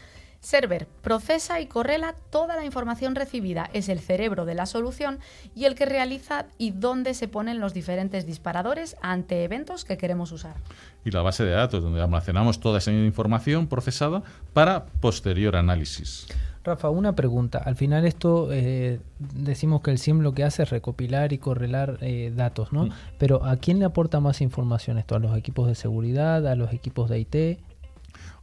[0.43, 5.21] Server procesa y correla toda la información recibida, es el cerebro de la solución
[5.55, 10.33] y el que realiza y dónde se ponen los diferentes disparadores ante eventos que queremos
[10.33, 10.57] usar.
[11.05, 16.27] Y la base de datos, donde almacenamos toda esa información procesada para posterior análisis.
[16.65, 17.59] Rafa, una pregunta.
[17.59, 21.99] Al final esto eh, decimos que el SIM lo que hace es recopilar y correlar
[22.01, 22.89] eh, datos, ¿no?
[23.19, 25.17] Pero ¿a quién le aporta más información esto?
[25.17, 26.47] ¿A los equipos de seguridad?
[26.47, 27.59] ¿A los equipos de IT?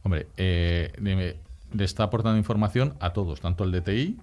[0.02, 1.36] Hombre, eh, dime,
[1.72, 4.18] le está aportando información a todos, tanto el DTI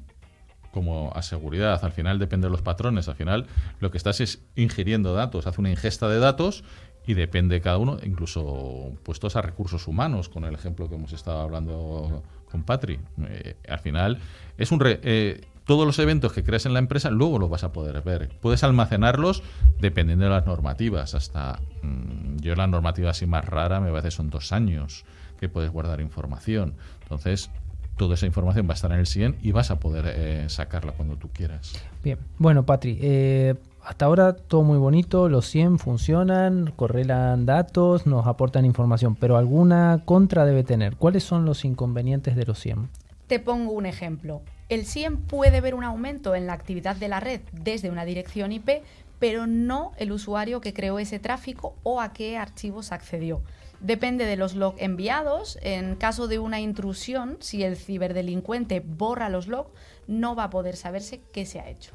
[0.71, 1.83] como a seguridad.
[1.83, 3.07] Al final depende de los patrones.
[3.07, 3.47] Al final
[3.79, 6.63] lo que estás es ingiriendo datos, hace una ingesta de datos
[7.05, 11.39] y depende cada uno, incluso puestos a recursos humanos, con el ejemplo que hemos estado
[11.39, 12.99] hablando con Patri.
[13.29, 14.19] Eh, al final
[14.57, 17.71] es un eh, todos los eventos que creas en la empresa luego los vas a
[17.71, 18.29] poder ver.
[18.41, 19.43] Puedes almacenarlos
[19.79, 21.15] dependiendo de las normativas.
[21.15, 25.05] Hasta mm, yo la normativa así más rara me parece son dos años
[25.39, 26.73] que puedes guardar información.
[27.03, 27.49] Entonces,
[27.97, 30.93] toda esa información va a estar en el SIEM y vas a poder eh, sacarla
[30.93, 31.73] cuando tú quieras.
[32.03, 38.27] Bien, bueno, Patri, eh, hasta ahora todo muy bonito, los 100 funcionan, correlan datos, nos
[38.27, 40.95] aportan información, pero alguna contra debe tener.
[40.95, 42.89] ¿Cuáles son los inconvenientes de los 100?
[43.27, 44.41] Te pongo un ejemplo.
[44.69, 48.51] El SIEM puede ver un aumento en la actividad de la red desde una dirección
[48.51, 48.83] IP,
[49.19, 53.41] pero no el usuario que creó ese tráfico o a qué archivos accedió.
[53.79, 55.59] Depende de los logs enviados.
[55.61, 59.71] En caso de una intrusión, si el ciberdelincuente borra los logs,
[60.07, 61.91] no va a poder saberse qué se ha hecho.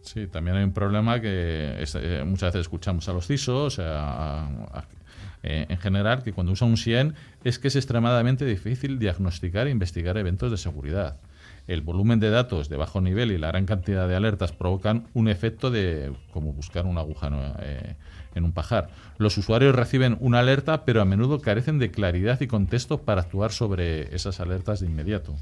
[0.00, 3.80] Sí, también hay un problema que eh, muchas veces escuchamos a los CISOs,
[5.42, 9.70] eh, en general, que cuando usan un SIEM es que es extremadamente difícil diagnosticar e
[9.70, 11.20] investigar eventos de seguridad.
[11.66, 15.28] El volumen de datos de bajo nivel y la gran cantidad de alertas provocan un
[15.28, 17.96] efecto de como buscar una aguja eh,
[18.34, 18.90] en un pajar.
[19.18, 23.52] Los usuarios reciben una alerta, pero a menudo carecen de claridad y contexto para actuar
[23.52, 25.34] sobre esas alertas de inmediato.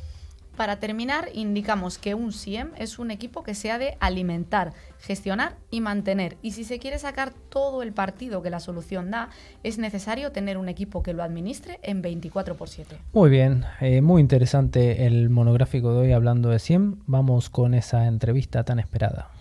[0.56, 5.56] Para terminar, indicamos que un SIEM es un equipo que se ha de alimentar, gestionar
[5.70, 6.38] y mantener.
[6.40, 9.28] Y si se quiere sacar todo el partido que la solución da,
[9.62, 12.96] es necesario tener un equipo que lo administre en 24 por 7.
[13.12, 17.00] Muy bien, eh, muy interesante el monográfico de hoy hablando de SIEM.
[17.06, 19.35] Vamos con esa entrevista tan esperada.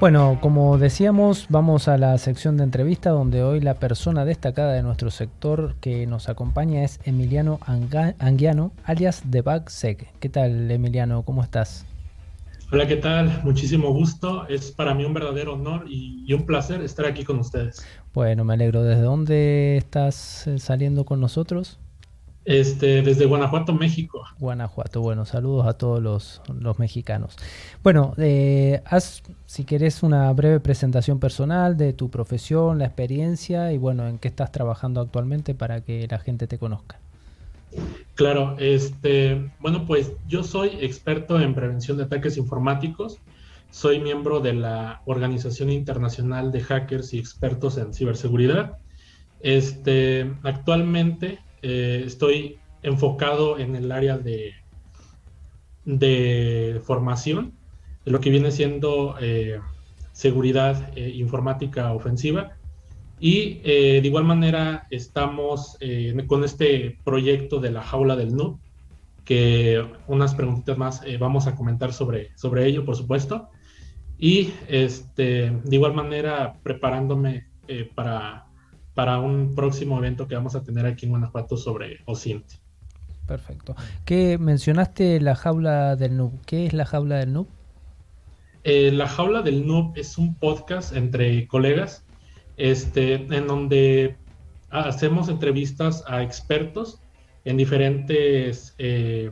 [0.00, 4.84] Bueno, como decíamos, vamos a la sección de entrevista donde hoy la persona destacada de
[4.84, 10.06] nuestro sector que nos acompaña es Emiliano Anguiano, alias de BugSec.
[10.20, 11.24] ¿Qué tal, Emiliano?
[11.24, 11.84] ¿Cómo estás?
[12.70, 13.40] Hola, ¿qué tal?
[13.42, 14.46] Muchísimo gusto.
[14.46, 17.84] Es para mí un verdadero honor y, un placer estar aquí con ustedes.
[18.14, 18.84] Bueno, me alegro.
[18.84, 21.80] ¿Desde dónde estás eh, saliendo con nosotros?
[22.48, 24.24] Este, desde Guanajuato, México.
[24.38, 27.36] Guanajuato, bueno, saludos a todos los, mexicanos.
[27.82, 33.76] Bueno, eh, haz, si querés, una breve presentación personal de tu profesión, la experiencia y
[33.76, 36.98] bueno, en qué estás trabajando actualmente para que la gente te conozca.
[38.14, 43.18] Claro, este, bueno, pues yo soy experto en prevención de ataques informáticos.
[43.70, 48.78] Soy miembro de la Organización Internacional de Hackers y Expertos en Ciberseguridad.
[49.42, 54.54] Este, actualmente eh, estoy enfocado en el área de,
[55.84, 57.52] de formación,
[58.04, 59.60] de lo que viene siendo eh,
[60.12, 62.54] seguridad eh, informática ofensiva.
[63.20, 65.76] Y de igual manera estamos
[66.28, 68.60] con este proyecto de la jaula del noob,
[69.24, 73.48] que unas preguntitas más vamos a comentar sobre, sobre ello, por supuesto.
[74.20, 77.48] Y este, de igual manera preparándome
[77.96, 78.47] para
[78.98, 82.44] para un próximo evento que vamos a tener aquí en Guanajuato sobre OSINT.
[83.28, 83.76] Perfecto.
[84.04, 86.32] ¿Qué mencionaste la jaula del noob?
[86.46, 87.46] ¿Qué es la jaula del noob?
[88.64, 92.04] Eh, la jaula del noob es un podcast entre colegas
[92.56, 94.16] este, en donde
[94.70, 97.00] hacemos entrevistas a expertos
[97.44, 99.30] en diferentes, eh,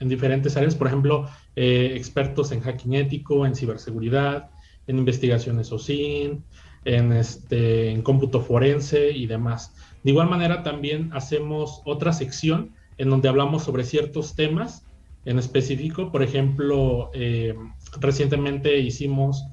[0.00, 4.50] en diferentes áreas, por ejemplo, eh, expertos en hacking ético, en ciberseguridad,
[4.86, 6.42] en investigaciones OSINT,
[6.84, 9.74] en, este, en cómputo forense y demás.
[10.04, 14.84] De igual manera también hacemos otra sección en donde hablamos sobre ciertos temas
[15.24, 16.10] en específico.
[16.10, 17.54] Por ejemplo, eh,
[18.00, 19.44] recientemente hicimos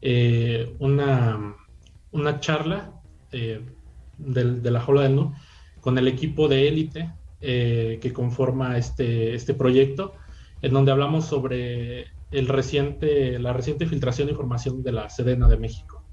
[0.00, 1.56] eh, una,
[2.12, 2.92] una charla
[3.32, 3.60] eh,
[4.18, 5.34] de, la Jola del Nu
[5.80, 10.14] con el equipo de élite que conforma este, este proyecto,
[10.62, 15.58] en donde hablamos sobre el reciente, la reciente filtración de información de la Sedena de
[15.58, 16.03] México.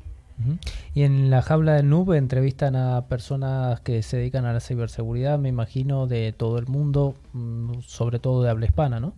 [0.93, 5.39] Y en la jaula de nube entrevistan a personas que se dedican a la ciberseguridad,
[5.39, 9.13] me imagino, de todo el mundo, mm, sobre todo de habla hispana, ¿no?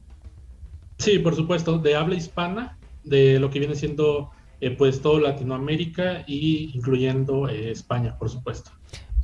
[0.97, 4.31] Sí, por supuesto, de habla hispana, de lo que viene siendo
[4.61, 8.71] eh, pues todo Latinoamérica y incluyendo eh, España, por supuesto.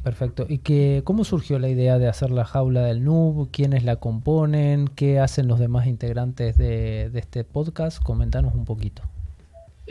[0.04, 0.46] Perfecto.
[0.50, 3.50] ¿Y que, cómo surgió la idea de hacer la jaula del NUB?
[3.52, 4.88] ¿Quiénes la componen?
[4.88, 8.02] ¿Qué hacen los demás integrantes de, de este podcast?
[8.02, 9.04] Coméntanos un poquito.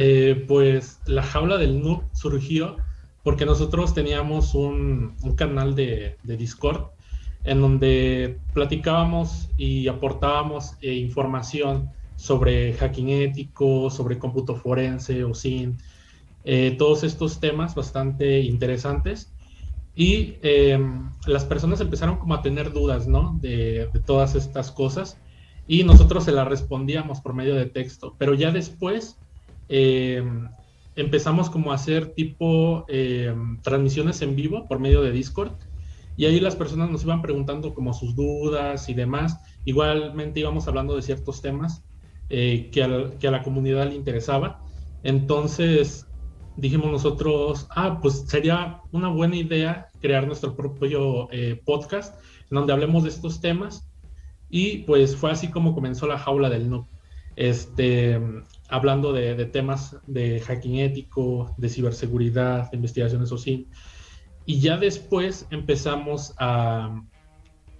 [0.01, 2.77] Eh, pues la jaula del noob surgió
[3.25, 6.93] porque nosotros teníamos un, canal de, Discord
[7.43, 15.77] en donde platicábamos y aportábamos eh, información sobre hacking ético, sobre cómputo forense o SIN,
[16.45, 19.33] eh, todos estos temas bastante interesantes.
[19.97, 23.37] Y em, las personas empezaron como a tener dudas, ¿no?
[23.41, 25.19] De, de todas estas cosas.
[25.67, 28.15] Y nosotros se las respondíamos por medio de texto.
[28.17, 29.19] Pero ya después
[29.69, 30.23] eh,
[30.97, 35.53] empezamos como a hacer tipo eh, transmisiones en vivo por medio de Discord
[36.17, 39.39] y ahí las personas nos iban preguntando como sus dudas y demás.
[39.65, 41.85] Igualmente íbamos hablando de ciertos temas
[42.29, 44.61] eh, que, a la, comunidad le interesaba.
[45.05, 46.07] Entonces
[46.57, 51.29] dijimos nosotros, ah, pues sería una buena idea crear nuestro propio
[51.65, 53.89] podcast en donde hablemos de estos temas.
[54.51, 56.89] Y pues fue así como comenzó la jaula del no.
[57.37, 58.19] Este,
[58.69, 63.69] hablando de, temas de hacking ético, de ciberseguridad, de investigaciones o sí.
[64.45, 67.03] Y ya después empezamos a,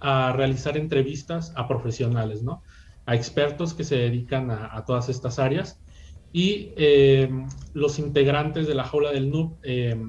[0.01, 2.63] realizar entrevistas a profesionales, ¿no?
[3.05, 5.79] A expertos que se dedican a, todas estas áreas.
[6.31, 6.71] Y
[7.73, 9.57] los integrantes de la jaula del noob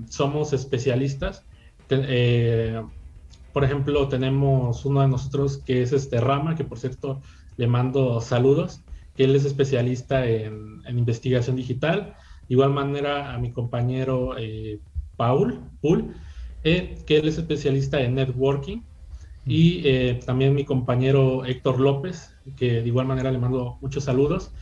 [0.08, 1.44] somos especialistas.
[3.52, 7.20] por ejemplo, tenemos uno de nosotros que es este Rama, que por cierto
[7.56, 8.80] le mando saludos,
[9.24, 12.16] él es especialista en, investigación digital.
[12.48, 14.34] De igual manera a mi compañero
[15.16, 16.14] Paul, Paul
[16.62, 18.82] eh, que él es especialista en networking,
[19.46, 24.52] y eh, también mi compañero Héctor López, que de igual manera le mando muchos saludos,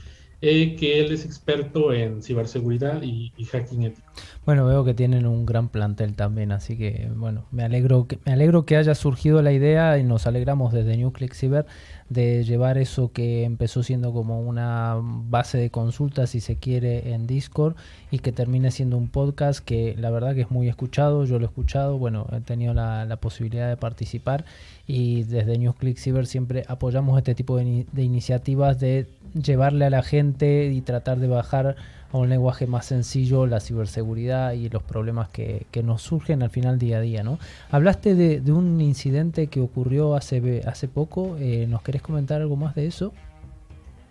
[0.40, 4.07] eh, que él es experto en ciberseguridad y, hacking ético.
[4.44, 8.32] Bueno, veo que tienen un gran plantel también, así que bueno, me alegro que, me
[8.32, 11.66] alegro que haya surgido la idea y nos alegramos desde NewClick Cyber
[12.08, 17.26] de llevar eso que empezó siendo como una base de consultas, si se quiere, en
[17.26, 17.76] Discord
[18.10, 21.44] y que termine siendo un podcast que la verdad que es muy escuchado, yo lo
[21.44, 24.46] he escuchado, bueno, he tenido la, la posibilidad de participar
[24.86, 30.66] y desde NewsClick Cyber siempre apoyamos este tipo de iniciativas de llevarle a la gente
[30.72, 31.76] y tratar de bajar
[32.12, 36.78] a un lenguaje más sencillo la ciberseguridad y los problemas que, nos surgen al final
[36.78, 37.22] día a día.
[37.22, 37.38] ¿no?
[37.70, 42.74] Hablaste de, un incidente que ocurrió hace, hace poco, eh, ¿nos querés comentar algo más
[42.74, 43.12] de eso?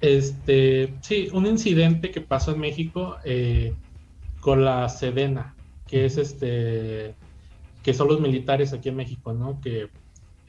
[0.01, 3.73] Este, sí, un incidente que pasó en México eh,
[4.39, 5.55] con la Sedena,
[5.87, 7.15] que es este,
[7.83, 9.59] que son los militares aquí en México, ¿no?
[9.59, 9.89] Que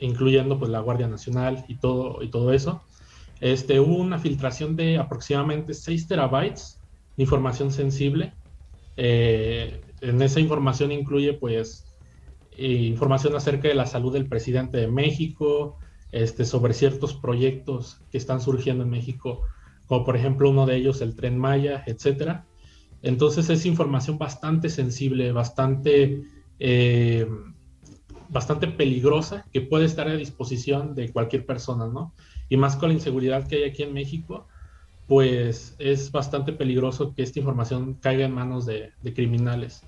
[0.00, 2.82] incluyendo pues la Guardia Nacional y todo y todo eso.
[3.40, 6.77] Este, hubo una filtración de aproximadamente 6 terabytes
[7.18, 8.32] información sensible.
[8.96, 11.84] Eh, en esa información incluye pues
[12.56, 15.78] información acerca de la salud del presidente de México,
[16.10, 19.42] este, sobre ciertos proyectos que están surgiendo en México,
[19.86, 22.46] como por ejemplo uno de ellos el tren Maya, etcétera.
[23.02, 26.22] Entonces es información bastante sensible, bastante,
[26.58, 27.26] eh,
[28.28, 32.12] bastante peligrosa, que puede estar a disposición de cualquier persona, ¿no?
[32.48, 34.48] Y más con la inseguridad que hay aquí en México,
[35.08, 39.82] pues es bastante peligroso que esta información caiga en manos de, criminales.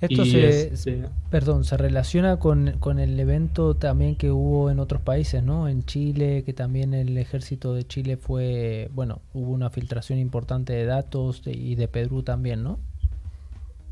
[0.00, 2.68] Esto se, este perdón, se relaciona con,
[2.98, 5.68] el evento también que hubo en otros países, ¿no?
[5.68, 10.86] En Chile, que también el ejército de Chile fue, bueno, hubo una filtración importante de
[10.86, 12.78] datos y de Perú también, ¿no?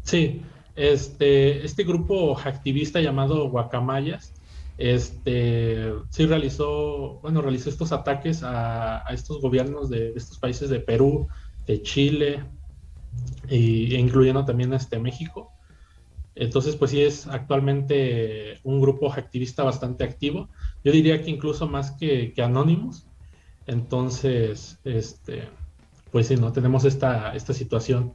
[0.05, 0.41] Sí,
[0.75, 4.33] este, este grupo activista llamado Guacamayas
[4.81, 11.29] este, sí realizó, bueno, realizó estos ataques a, estos gobiernos de, estos países de Perú,
[11.67, 12.43] de Chile,
[13.47, 15.53] y, e incluyendo también este México.
[16.35, 20.49] Entonces, pues sí es actualmente un grupo activista bastante activo.
[20.83, 23.07] Yo diría que incluso más que, que Anonymous.
[23.67, 25.51] Entonces, este,
[26.11, 26.53] pues sí, ¿no?
[26.53, 28.15] Tenemos esta, esta situación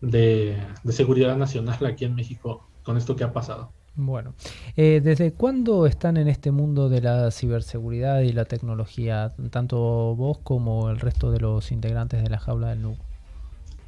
[0.00, 3.75] de, de seguridad nacional aquí en México con esto que ha pasado.
[3.98, 4.34] Bueno,
[4.76, 10.38] eh, ¿desde cuándo están en este mundo de la ciberseguridad y la tecnología, tanto vos
[10.42, 12.98] como el resto de los integrantes de la jaula del NUC?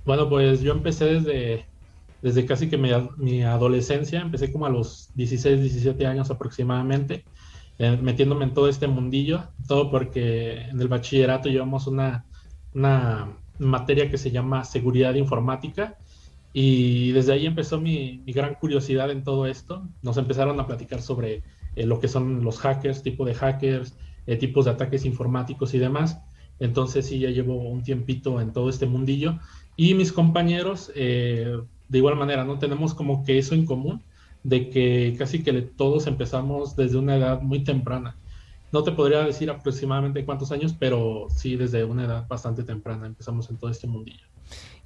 [0.06, 1.66] Bueno, pues yo empecé desde,
[2.22, 7.24] desde casi que mi, adolescencia, empecé como a los 16, 17 años aproximadamente,
[7.78, 12.24] eh, metiéndome en todo este mundillo, todo porque en el bachillerato llevamos una,
[12.74, 13.28] una
[13.59, 15.98] materia que se llama seguridad informática
[16.61, 19.86] y desde ahí empezó mi, gran curiosidad en todo esto.
[20.02, 21.44] Nos empezaron a platicar sobre
[21.76, 23.94] eh, lo que son los hackers, tipo de hackers,
[24.26, 26.18] eh, tipos de ataques informáticos y demás.
[26.59, 29.38] Entonces sí, ya llevo un tiempito en todo este mundillo.
[29.76, 32.59] Y mis compañeros, eh, de igual manera, ¿no?
[32.59, 34.02] Tenemos como que eso en común,
[34.42, 38.16] de que casi que todos empezamos desde una edad muy temprana.
[38.72, 43.48] No te podría decir aproximadamente cuántos años, pero sí desde una edad bastante temprana empezamos
[43.48, 44.26] en todo este mundillo.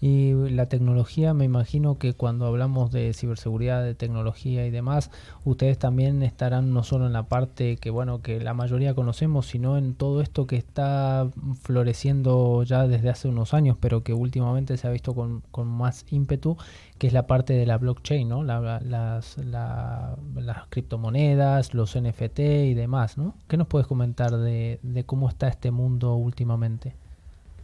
[0.04, 5.12] Y la tecnología, me imagino que cuando hablamos de ciberseguridad, de tecnología y demás,
[5.44, 9.78] ustedes también estarán no solo en la parte que, bueno, que la mayoría conocemos, sino
[9.78, 11.30] en todo esto que está
[11.62, 16.56] floreciendo ya desde hace unos años, pero que últimamente se ha visto con, más ímpetu,
[16.98, 18.42] que es la parte de la blockchain, ¿no?
[18.42, 18.82] las,
[19.38, 20.16] las
[20.68, 23.36] criptomonedas, los NFT y demás, ¿no?
[23.46, 26.96] ¿Qué nos puedes comentar de, de cómo está este mundo últimamente?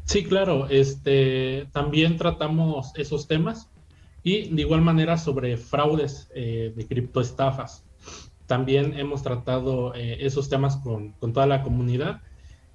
[0.09, 3.69] Sí, claro, este, también tratamos esos temas
[4.23, 7.85] y de igual manera sobre fraudes eh, de criptoestafas.
[8.47, 12.23] También hemos tratado eh, esos temas con, toda la comunidad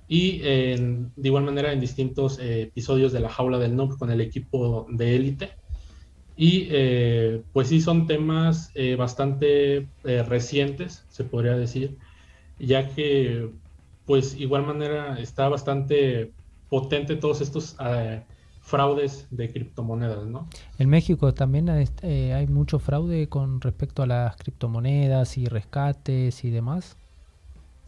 [0.08, 4.22] y de igual manera en distintos eh, episodios de la jaula del NUC con el
[4.22, 5.56] equipo de élite.
[6.38, 6.70] Y
[7.52, 11.98] pues sí son temas bastante recientes, se podría decir,
[12.60, 13.50] ya que
[14.06, 16.32] pues igual manera está bastante
[16.74, 18.24] potente todos estos eh,
[18.62, 20.48] fraudes de criptomonedas, ¿no?
[20.80, 26.50] En México también eh, hay mucho fraude con respecto a las criptomonedas y rescates y
[26.50, 26.98] demás.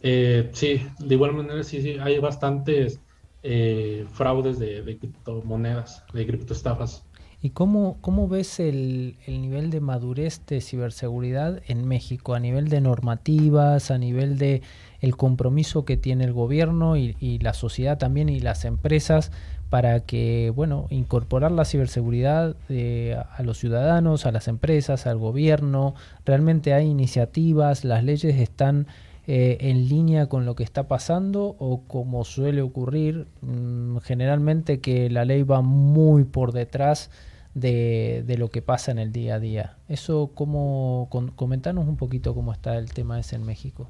[0.02, 3.00] Eh, sí, de igual manera sí, sí, hay bastantes
[3.42, 7.04] eh, fraudes de, de, criptomonedas, de criptoestafas.
[7.46, 12.68] ¿Y cómo, cómo ves el, el, nivel de madurez de ciberseguridad en México, a nivel
[12.68, 14.62] de normativas, a nivel de
[15.00, 19.30] el compromiso que tiene el gobierno y, y la sociedad también y las empresas
[19.70, 25.94] para que, bueno, incorporar la ciberseguridad eh, a los ciudadanos, a las empresas, al gobierno.
[26.24, 28.88] Realmente hay iniciativas, las leyes están
[29.28, 35.10] eh, en línea con lo que está pasando o como suele ocurrir mmm, generalmente que
[35.10, 37.10] la ley va muy por detrás
[37.56, 39.78] de, de, lo que pasa en el día a día.
[39.88, 43.88] Eso, como comentanos un poquito cómo está el tema ese en México.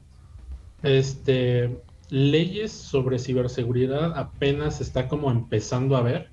[0.85, 1.77] Este,
[2.09, 6.29] leyes sobre ciberseguridad apenas está como empezando a ver.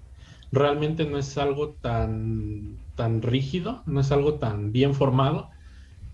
[0.52, 5.50] Realmente no es algo tan, tan rígido, no es algo tan bien formado.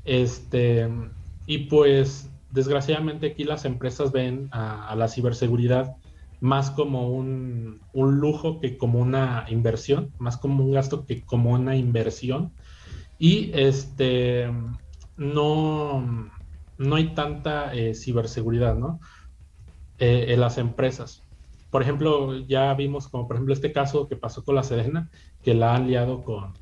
[0.06, 0.88] Este,
[1.46, 5.98] y pues desgraciadamente aquí las empresas ven a, a la ciberseguridad
[6.42, 11.52] más como un, un, lujo que como una inversión, más como un gasto que como
[11.52, 12.54] una inversión.
[13.18, 14.50] Y este
[15.18, 16.30] no,
[16.78, 19.00] no hay tanta eh, ciberseguridad, ¿no?
[20.00, 21.24] eh, en las empresas.
[21.70, 25.10] Por ejemplo, ya vimos como por ejemplo este caso que pasó con la Sedena,
[25.44, 26.54] que la han liado con,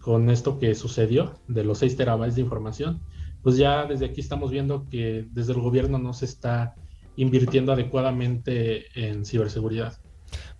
[0.00, 3.00] con esto que sucedió de los 6 terabytes de información.
[3.42, 6.74] Pues ya desde aquí estamos viendo que desde el gobierno no se está
[7.20, 9.94] invirtiendo adecuadamente en ciberseguridad.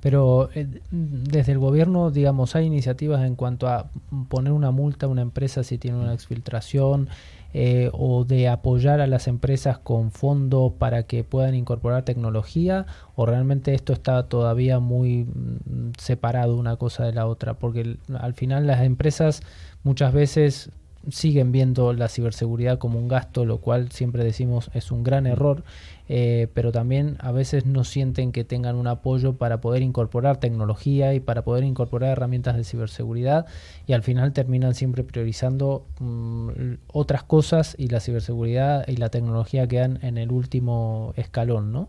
[0.00, 3.90] Pero eh, desde el gobierno, digamos, hay iniciativas en cuanto a
[4.28, 7.08] poner una multa a una empresa si tiene una exfiltración,
[7.52, 12.86] eh, o de apoyar a las empresas con fondos para que puedan incorporar tecnología
[13.16, 18.34] o realmente esto está todavía muy mm, separado una cosa de la otra porque al
[18.34, 19.42] final las empresas
[19.82, 20.70] muchas veces
[21.08, 25.64] siguen viendo la ciberseguridad como un gasto, lo cual siempre decimos es un gran error,
[26.08, 31.14] eh, pero también a veces no sienten que tengan un apoyo para poder incorporar tecnología
[31.14, 33.46] y para poder incorporar herramientas de ciberseguridad
[33.86, 39.66] y al final terminan siempre priorizando um, otras cosas y la ciberseguridad y la tecnología
[39.66, 41.88] quedan en el último escalón, ¿no?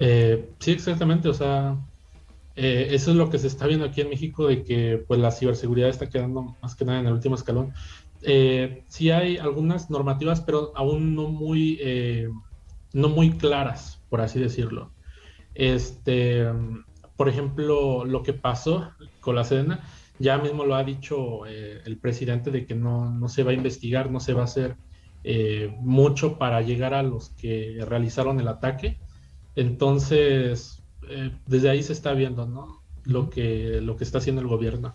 [0.00, 1.76] Eh, sí, exactamente, o sea,
[2.60, 5.30] eh, eso es lo que se está viendo aquí en México, de que pues la
[5.30, 7.72] ciberseguridad está quedando más que nada en el último escalón.
[8.22, 12.28] Eh, sí hay algunas normativas, pero aún no muy, eh,
[12.92, 14.90] no muy claras, por así decirlo.
[15.54, 16.46] Este,
[17.16, 18.90] por ejemplo, lo que pasó
[19.20, 19.84] con la Sedena,
[20.18, 23.54] ya mismo lo ha dicho eh, el presidente de que no, no, se va a
[23.54, 24.76] investigar, no se va a hacer
[25.80, 28.98] mucho para llegar a los que realizaron el ataque.
[29.56, 30.77] Entonces,
[31.10, 32.82] eh, desde ahí se está viendo ¿no?
[33.04, 34.94] lo, que, lo que está haciendo el gobierno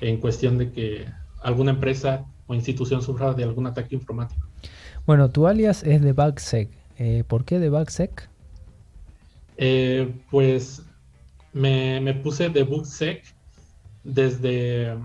[0.00, 1.06] en cuestión de que
[1.42, 4.46] alguna empresa o institución sufra de algún ataque informático.
[5.06, 6.70] Bueno, tu alias es de BugSec.
[6.98, 8.28] Eh, ¿Por qué de BugSec?
[9.56, 10.82] Eh, pues
[11.52, 13.22] me, me, puse de BugSec
[14.04, 14.96] desde,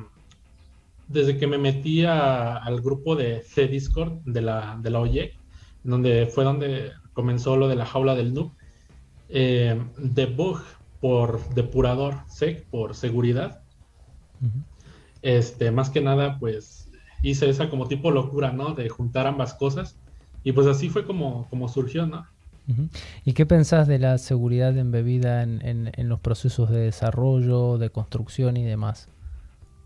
[1.08, 5.38] desde que me metí a, al grupo de C-Discord de la, de la OYEC,
[5.84, 8.52] donde fue donde comenzó lo de la jaula del noob
[9.30, 10.60] eh, debug
[11.02, 13.62] por depurador sec por seguridad.
[14.42, 14.64] Uh -huh.
[15.22, 16.90] Este, más que nada, pues
[17.24, 18.74] hice esa como tipo locura, ¿no?
[18.74, 19.98] De juntar ambas cosas.
[20.44, 22.26] Y pues así fue como, como surgió, ¿no?
[23.24, 27.90] ¿Y qué pensás de la seguridad embebida en, en, en, los procesos de desarrollo, de
[27.92, 29.10] construcción y demás?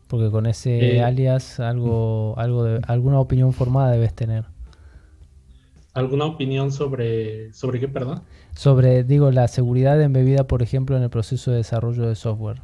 [0.07, 4.45] Porque con ese eh, alias algo, algo de, alguna opinión formada debes tener.
[5.99, 8.21] ¿Alguna opinión sobre, sobre qué, perdón?
[8.55, 12.61] Sobre, digo, la seguridad embebida, por ejemplo, en el proceso de desarrollo de software.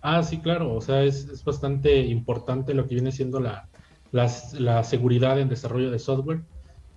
[0.00, 0.74] Ah, sí, claro.
[0.74, 3.68] O sea, es, es bastante importante lo que viene siendo la,
[4.12, 6.42] la, la seguridad en desarrollo de software,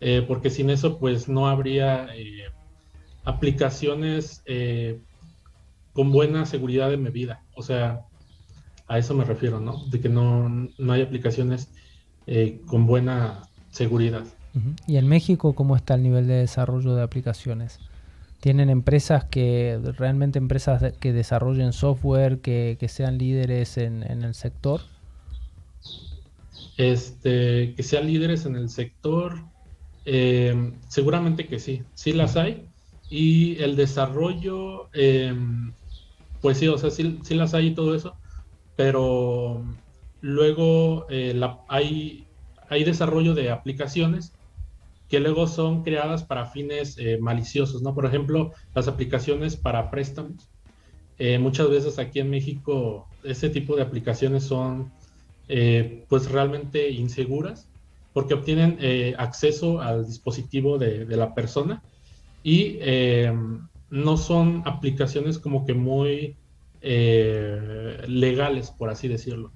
[0.01, 2.51] eh, porque sin eso, pues no habría eh,
[3.25, 4.99] aplicaciones eh,
[5.93, 7.41] con buena seguridad embebida.
[7.55, 8.01] O sea,
[8.87, 9.83] a eso me refiero, ¿no?
[9.87, 10.47] De que no,
[10.77, 11.71] no hay aplicaciones
[12.67, 13.41] con buena
[13.71, 14.25] seguridad.
[14.87, 17.79] ¿Y en México cómo está el nivel de desarrollo de aplicaciones?
[18.39, 24.35] ¿Tienen empresas que, realmente empresas que desarrollen software, que, que sean líderes en, en, el
[24.35, 24.81] sector?
[26.77, 29.39] Este, que sean líderes en el sector,
[30.05, 32.67] eh, seguramente que sí, sí las hay.
[33.09, 35.33] Y el desarrollo, eh,
[36.41, 38.15] pues sí, o sea, sí, sí, las hay y todo eso,
[38.75, 39.63] pero
[40.21, 42.27] luego eh, la, hay,
[42.69, 44.33] hay desarrollo de aplicaciones
[45.09, 47.95] que luego son creadas para fines eh, maliciosos, ¿no?
[47.95, 50.49] Por ejemplo, las aplicaciones para préstamos.
[51.17, 54.91] Eh, muchas veces aquí en México ese tipo de aplicaciones son
[55.47, 57.67] eh, pues realmente inseguras
[58.13, 58.79] porque obtienen
[59.17, 61.83] acceso al dispositivo de, de, la persona
[62.43, 62.79] y
[63.91, 66.35] no son aplicaciones como que muy
[66.81, 69.51] legales, por así decirlo.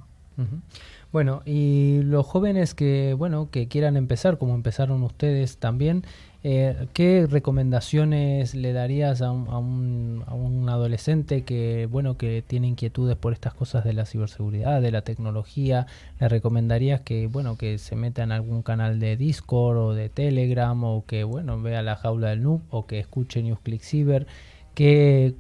[1.12, 6.03] Bueno, y los jóvenes que, bueno, que quieran empezar, como empezaron ustedes también,
[6.43, 13.53] eh, ¿Qué recomendaciones le darías a un, adolescente que, bueno, que tiene inquietudes por estas
[13.53, 15.86] cosas de la ciberseguridad, de la tecnología?
[16.20, 20.84] ¿Le recomendarías que, bueno, que se meta en algún canal de Discord o de Telegram
[20.84, 24.26] o que, bueno, vea la jaula del noob o que escuche NewsClick Cyber?
[24.74, 25.36] ¿Qué,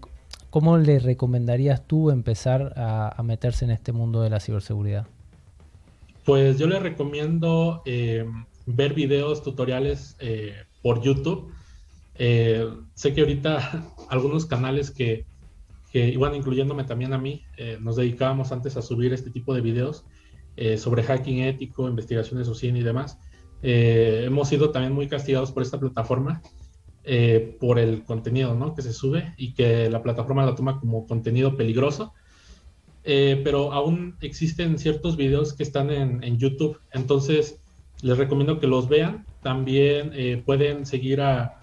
[0.51, 5.07] ¿Cómo le recomendarías tú empezar a, meterse en este mundo de la ciberseguridad?
[6.31, 8.25] Pues yo le recomiendo eh,
[8.65, 11.51] ver videos, tutoriales eh, por YouTube.
[12.15, 15.25] Eh, sé que ahorita algunos canales que,
[15.91, 19.59] que, bueno, incluyéndome también a mí, eh, nos dedicábamos antes a subir este tipo de
[19.59, 20.05] videos
[20.55, 23.19] eh, sobre hacking ético, investigaciones OSIN y demás.
[23.61, 26.41] hemos sido también muy castigados por esta plataforma,
[27.59, 28.73] por el contenido ¿no?
[28.73, 32.13] que se sube y que la plataforma la toma como contenido peligroso.
[33.03, 37.59] Pero aún existen ciertos videos que están en, en YouTube, entonces
[38.01, 41.57] les recomiendo que los vean también eh, pueden seguir a,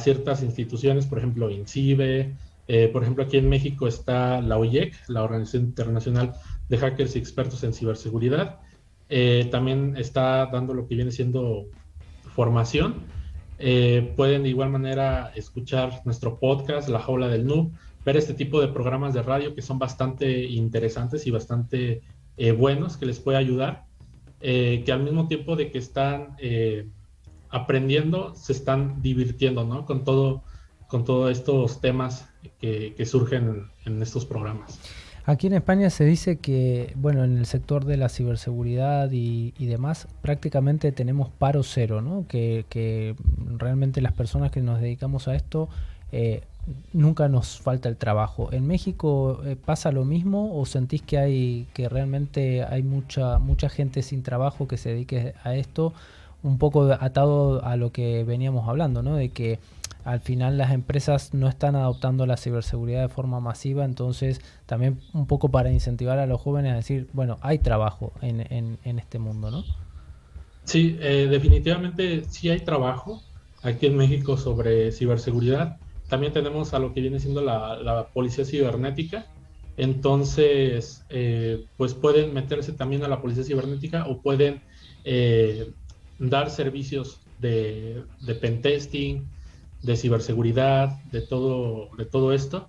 [0.00, 2.34] ciertas instituciones, por ejemplo, INCIBE,
[2.66, 6.32] eh, por ejemplo, aquí en México está la OIEC, la Organización Internacional
[6.68, 8.58] de Hackers y Expertos en Ciberseguridad.
[9.08, 11.66] Eh, también está dando lo que viene siendo
[12.34, 12.94] formación.
[14.16, 17.70] pueden de igual manera escuchar nuestro podcast, La Jaula del Noob,
[18.06, 22.00] ver este tipo de programas de radio que son bastante interesantes y bastante
[22.56, 23.84] buenos, que les puede ayudar,
[24.40, 26.36] que al mismo tiempo de que están
[27.50, 29.84] aprendiendo, se están divirtiendo, ¿no?
[29.84, 30.42] Con todo,
[30.88, 32.28] con todos estos temas
[32.60, 34.78] que, surgen en, estos programas.
[35.24, 40.06] Aquí en España se dice que, bueno, en el sector de la ciberseguridad y, demás,
[40.22, 42.26] prácticamente tenemos paro cero, ¿no?
[42.28, 43.16] Que,
[43.58, 45.68] realmente las personas que nos dedicamos a esto
[46.12, 46.42] eh,
[46.92, 48.52] nunca nos falta el trabajo.
[48.52, 53.68] ¿En México eh, pasa lo mismo o sentís que hay que realmente hay mucha mucha
[53.68, 55.92] gente sin trabajo que se dedique a esto?
[56.46, 59.16] un poco atado a lo que veníamos hablando, ¿no?
[59.16, 59.58] De que
[60.04, 65.26] al final las empresas no están adoptando la ciberseguridad de forma masiva, entonces también un
[65.26, 68.46] poco para incentivar a los jóvenes a decir, bueno, hay trabajo en,
[68.84, 69.64] en, este mundo, ¿no?
[70.64, 73.20] Sí, eh, definitivamente sí hay trabajo
[73.62, 75.78] aquí en México sobre ciberseguridad.
[76.08, 79.26] También tenemos a lo que viene siendo la, policía cibernética.
[79.76, 84.62] Entonces, eh, pues pueden meterse también a la policía cibernética o pueden
[85.04, 85.70] eh,
[86.18, 89.28] dar servicios de, de pentesting,
[89.82, 92.68] de ciberseguridad, de todo, de todo esto.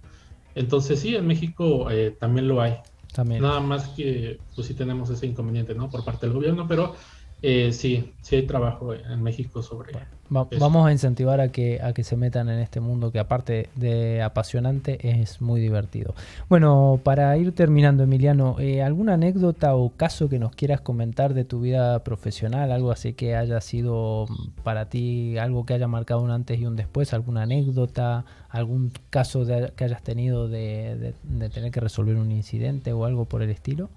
[0.56, 2.76] Entonces sí, en México eh, también lo hay.
[3.14, 3.42] También.
[3.42, 5.90] Nada más que pues sí tenemos ese inconveniente, ¿no?
[5.90, 6.96] Por parte del gobierno, pero
[7.42, 9.94] eh, sí, sí hay trabajo en México sobre
[10.30, 14.22] Vamos a incentivar a que, a que se metan en este mundo que aparte de
[14.22, 16.16] apasionante es muy divertido.
[16.50, 21.46] Bueno, para ir terminando, Emiliano, eh, ¿alguna anécdota o caso que nos quieras comentar de
[21.46, 22.72] tu vida profesional?
[22.72, 26.66] Algo así que haya sido mm, para ti algo que haya marcado un antes y
[26.66, 31.14] un después, alguna anécdota, algún caso que hayas tenido de
[31.54, 33.90] tener que resolver un incidente o algo por el estilo?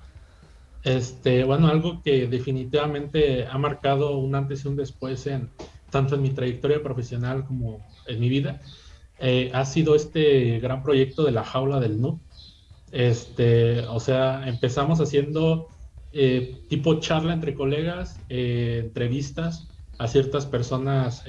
[0.83, 5.51] Este, bueno, algo que definitivamente ha marcado un antes y un después en
[5.91, 8.61] tanto en mi trayectoria profesional como en mi vida,
[9.19, 12.21] eh, ha sido este gran proyecto de la jaula del no.
[12.91, 15.69] Este, o sea, empezamos haciendo
[16.13, 19.69] eh, tipo charla entre colegas, eh, entrevistas
[19.99, 21.23] a ciertas personas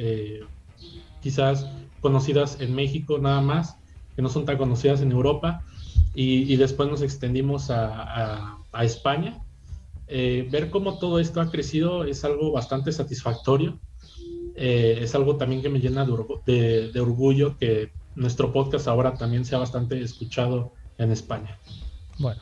[1.21, 1.67] quizás
[1.99, 3.75] conocidas en México nada más,
[4.15, 5.61] que no son tan conocidas en Europa,
[6.13, 9.41] y, después nos extendimos a España.
[10.13, 13.79] Eh, ver cómo todo esto ha crecido es algo bastante satisfactorio.
[14.55, 19.59] Eh, es algo también que me llena de, orgullo que nuestro podcast ahora también sea
[19.59, 21.57] bastante escuchado en España.
[22.19, 22.41] Bueno,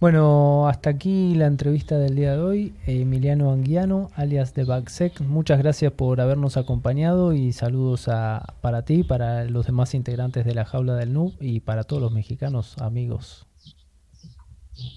[0.00, 2.74] bueno, hasta aquí la entrevista del día de hoy.
[2.86, 9.04] Emiliano Anguiano, alias de Bagsec, muchas gracias por habernos acompañado y saludos a, para ti,
[9.04, 13.46] para los demás integrantes de la Jaula del NUB y para todos los mexicanos amigos.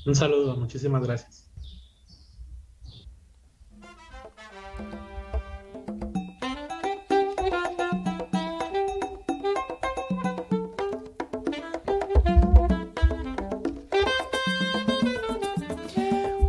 [0.05, 1.42] Un saludo, muchísimas gracias.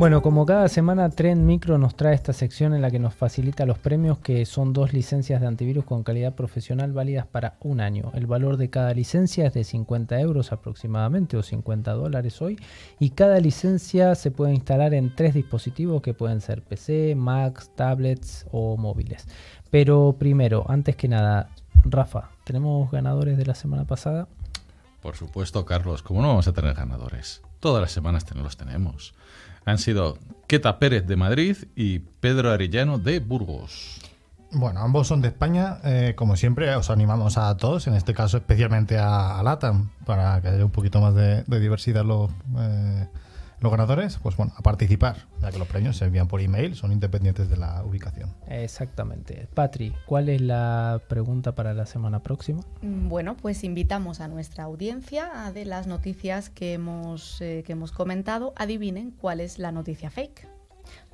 [0.05, 3.65] Bueno, como cada semana, Trend Micro nos trae esta sección en la que nos facilita
[3.65, 8.13] los premios, que son dos licencias de antivirus con calidad profesional válidas para un año.
[8.13, 12.61] El valor de cada licencia es de 50 euros aproximadamente o 50 dólares hoy,
[13.01, 18.47] y cada licencia se puede instalar en tres dispositivos que pueden ser PC, Macs, tablets
[18.53, 19.27] o móviles.
[19.71, 21.49] Pero primero, antes que nada,
[21.83, 24.29] Rafa, ¿tenemos ganadores de la semana pasada?
[25.01, 27.41] Por supuesto, Carlos, ¿cómo no vamos a tener ganadores?
[27.59, 29.15] Todas las semanas los tenemos.
[29.65, 34.01] Han sido Queta Pérez de Madrid y Pedro Arellano de Burgos.
[34.51, 35.79] Bueno, ambos son de España.
[35.85, 40.49] Eh, como siempre, os animamos a todos, en este caso especialmente a, LATAM, para que
[40.49, 43.09] haya un poquito más de, diversidad los, eh,
[43.61, 46.93] los ganadores, pues bueno, a participar, ya que los premios se envían por email, son
[46.93, 48.35] independientes de la ubicación.
[48.49, 49.49] Exactamente.
[49.55, 52.61] Patri, ¿cuál es la pregunta para la semana próxima?
[52.83, 57.73] Mm, bueno, pues invitamos a nuestra audiencia a de las noticias que hemos, eh, que
[57.73, 60.49] hemos comentado, adivinen cuál es la noticia fake.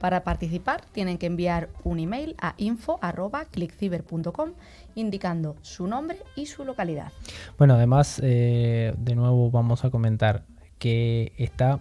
[0.00, 4.52] Para participar tienen que enviar un email a info.clickciber.com
[4.94, 7.12] indicando su nombre y su localidad.
[7.58, 10.44] Bueno, además, eh, de nuevo vamos a comentar
[10.78, 11.80] que está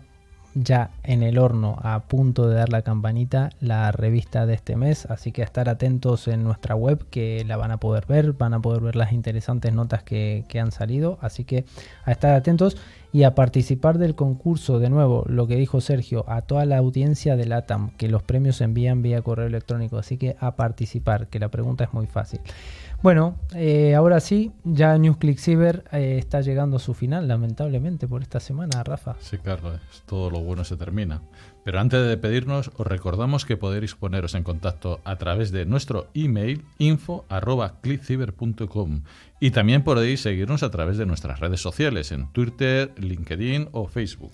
[0.55, 5.05] ya en el horno a punto de dar la campanita la revista de este mes.
[5.05, 8.53] Así que a estar atentos en nuestra web que la van a poder ver van
[8.53, 11.17] a poder ver las interesantes notas que, han salido.
[11.21, 11.65] Así que
[12.03, 12.77] a estar atentos
[13.11, 17.35] y a participar del concurso, de nuevo, lo que dijo Sergio, a toda la audiencia
[17.35, 21.39] de LATAM, que los premios se envían vía correo electrónico, así que a participar, que
[21.39, 22.39] la pregunta es muy fácil.
[23.01, 28.21] Bueno, eh, ahora sí, ya NewsClick Cyber eh, está llegando a su final, lamentablemente, por
[28.21, 29.15] esta semana, Rafa.
[29.19, 31.21] Sí, Carlos, todo lo bueno se termina.
[31.63, 36.09] Pero antes de despedirnos, os recordamos que podéis poneros en contacto a través de nuestro
[36.13, 39.03] email info.clickciber.com
[39.39, 44.31] y también podéis seguirnos a través de nuestras redes sociales en Twitter, LinkedIn o Facebook.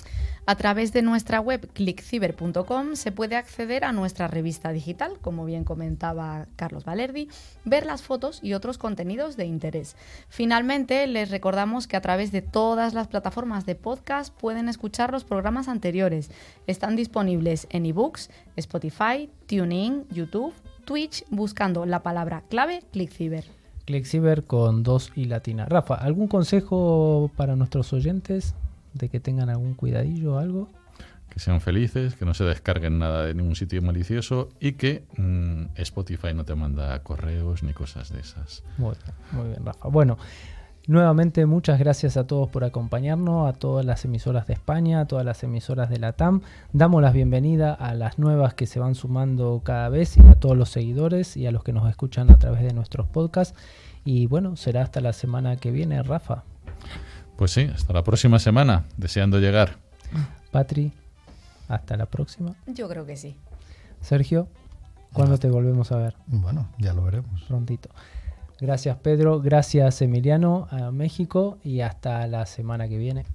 [0.48, 5.64] A través de nuestra web clickciber.com se puede acceder a nuestra revista digital, como bien
[5.64, 7.30] comentaba Carlos Valerdi,
[7.64, 9.96] ver las fotos y otros contenidos de interés.
[10.30, 15.24] Finalmente, les recordamos que a través de todas las plataformas de podcast pueden escuchar los
[15.24, 16.30] programas anteriores.
[16.68, 20.54] Están disponibles en ebooks, Spotify, TuneIn, YouTube,
[20.86, 23.46] Twitch, buscando la palabra clave ClickCiber.
[23.86, 25.66] ClickCiber con dos y latina.
[25.66, 28.54] Rafa, ¿algún consejo para nuestros oyentes
[28.96, 30.70] de que tengan algún cuidadillo o algo?
[31.30, 35.76] Que sean felices, que no se descarguen nada de ningún sitio malicioso y que mm,
[35.76, 38.64] Spotify no te manda correos ni cosas de esas.
[38.78, 39.89] Muy bien, muy bien, Rafa.
[39.89, 40.18] Bueno,
[40.88, 45.26] nuevamente muchas gracias a todos por acompañarnos, a todas las emisoras de España, a todas
[45.26, 46.41] las emisoras de la TAM.
[46.72, 50.56] Damos la bienvenida a las nuevas que se van sumando cada vez y a todos
[50.56, 53.60] los seguidores y a los que nos escuchan a través de nuestros podcasts.
[54.06, 56.43] Y bueno, será hasta la semana que viene, Rafa.
[57.38, 59.77] Pues sí, hasta la próxima semana, deseando llegar.
[60.51, 60.93] Patri,
[61.67, 62.55] hasta la próxima.
[62.67, 63.36] Yo creo que sí.
[64.01, 64.47] Sergio,
[65.11, 66.15] ¿cuándo te volvemos a ver?
[66.27, 67.43] Bueno, ya lo veremos.
[67.43, 67.89] Prontito.
[68.59, 73.25] Gracias Pedro, gracias Emiliano a México y hasta la semana que viene.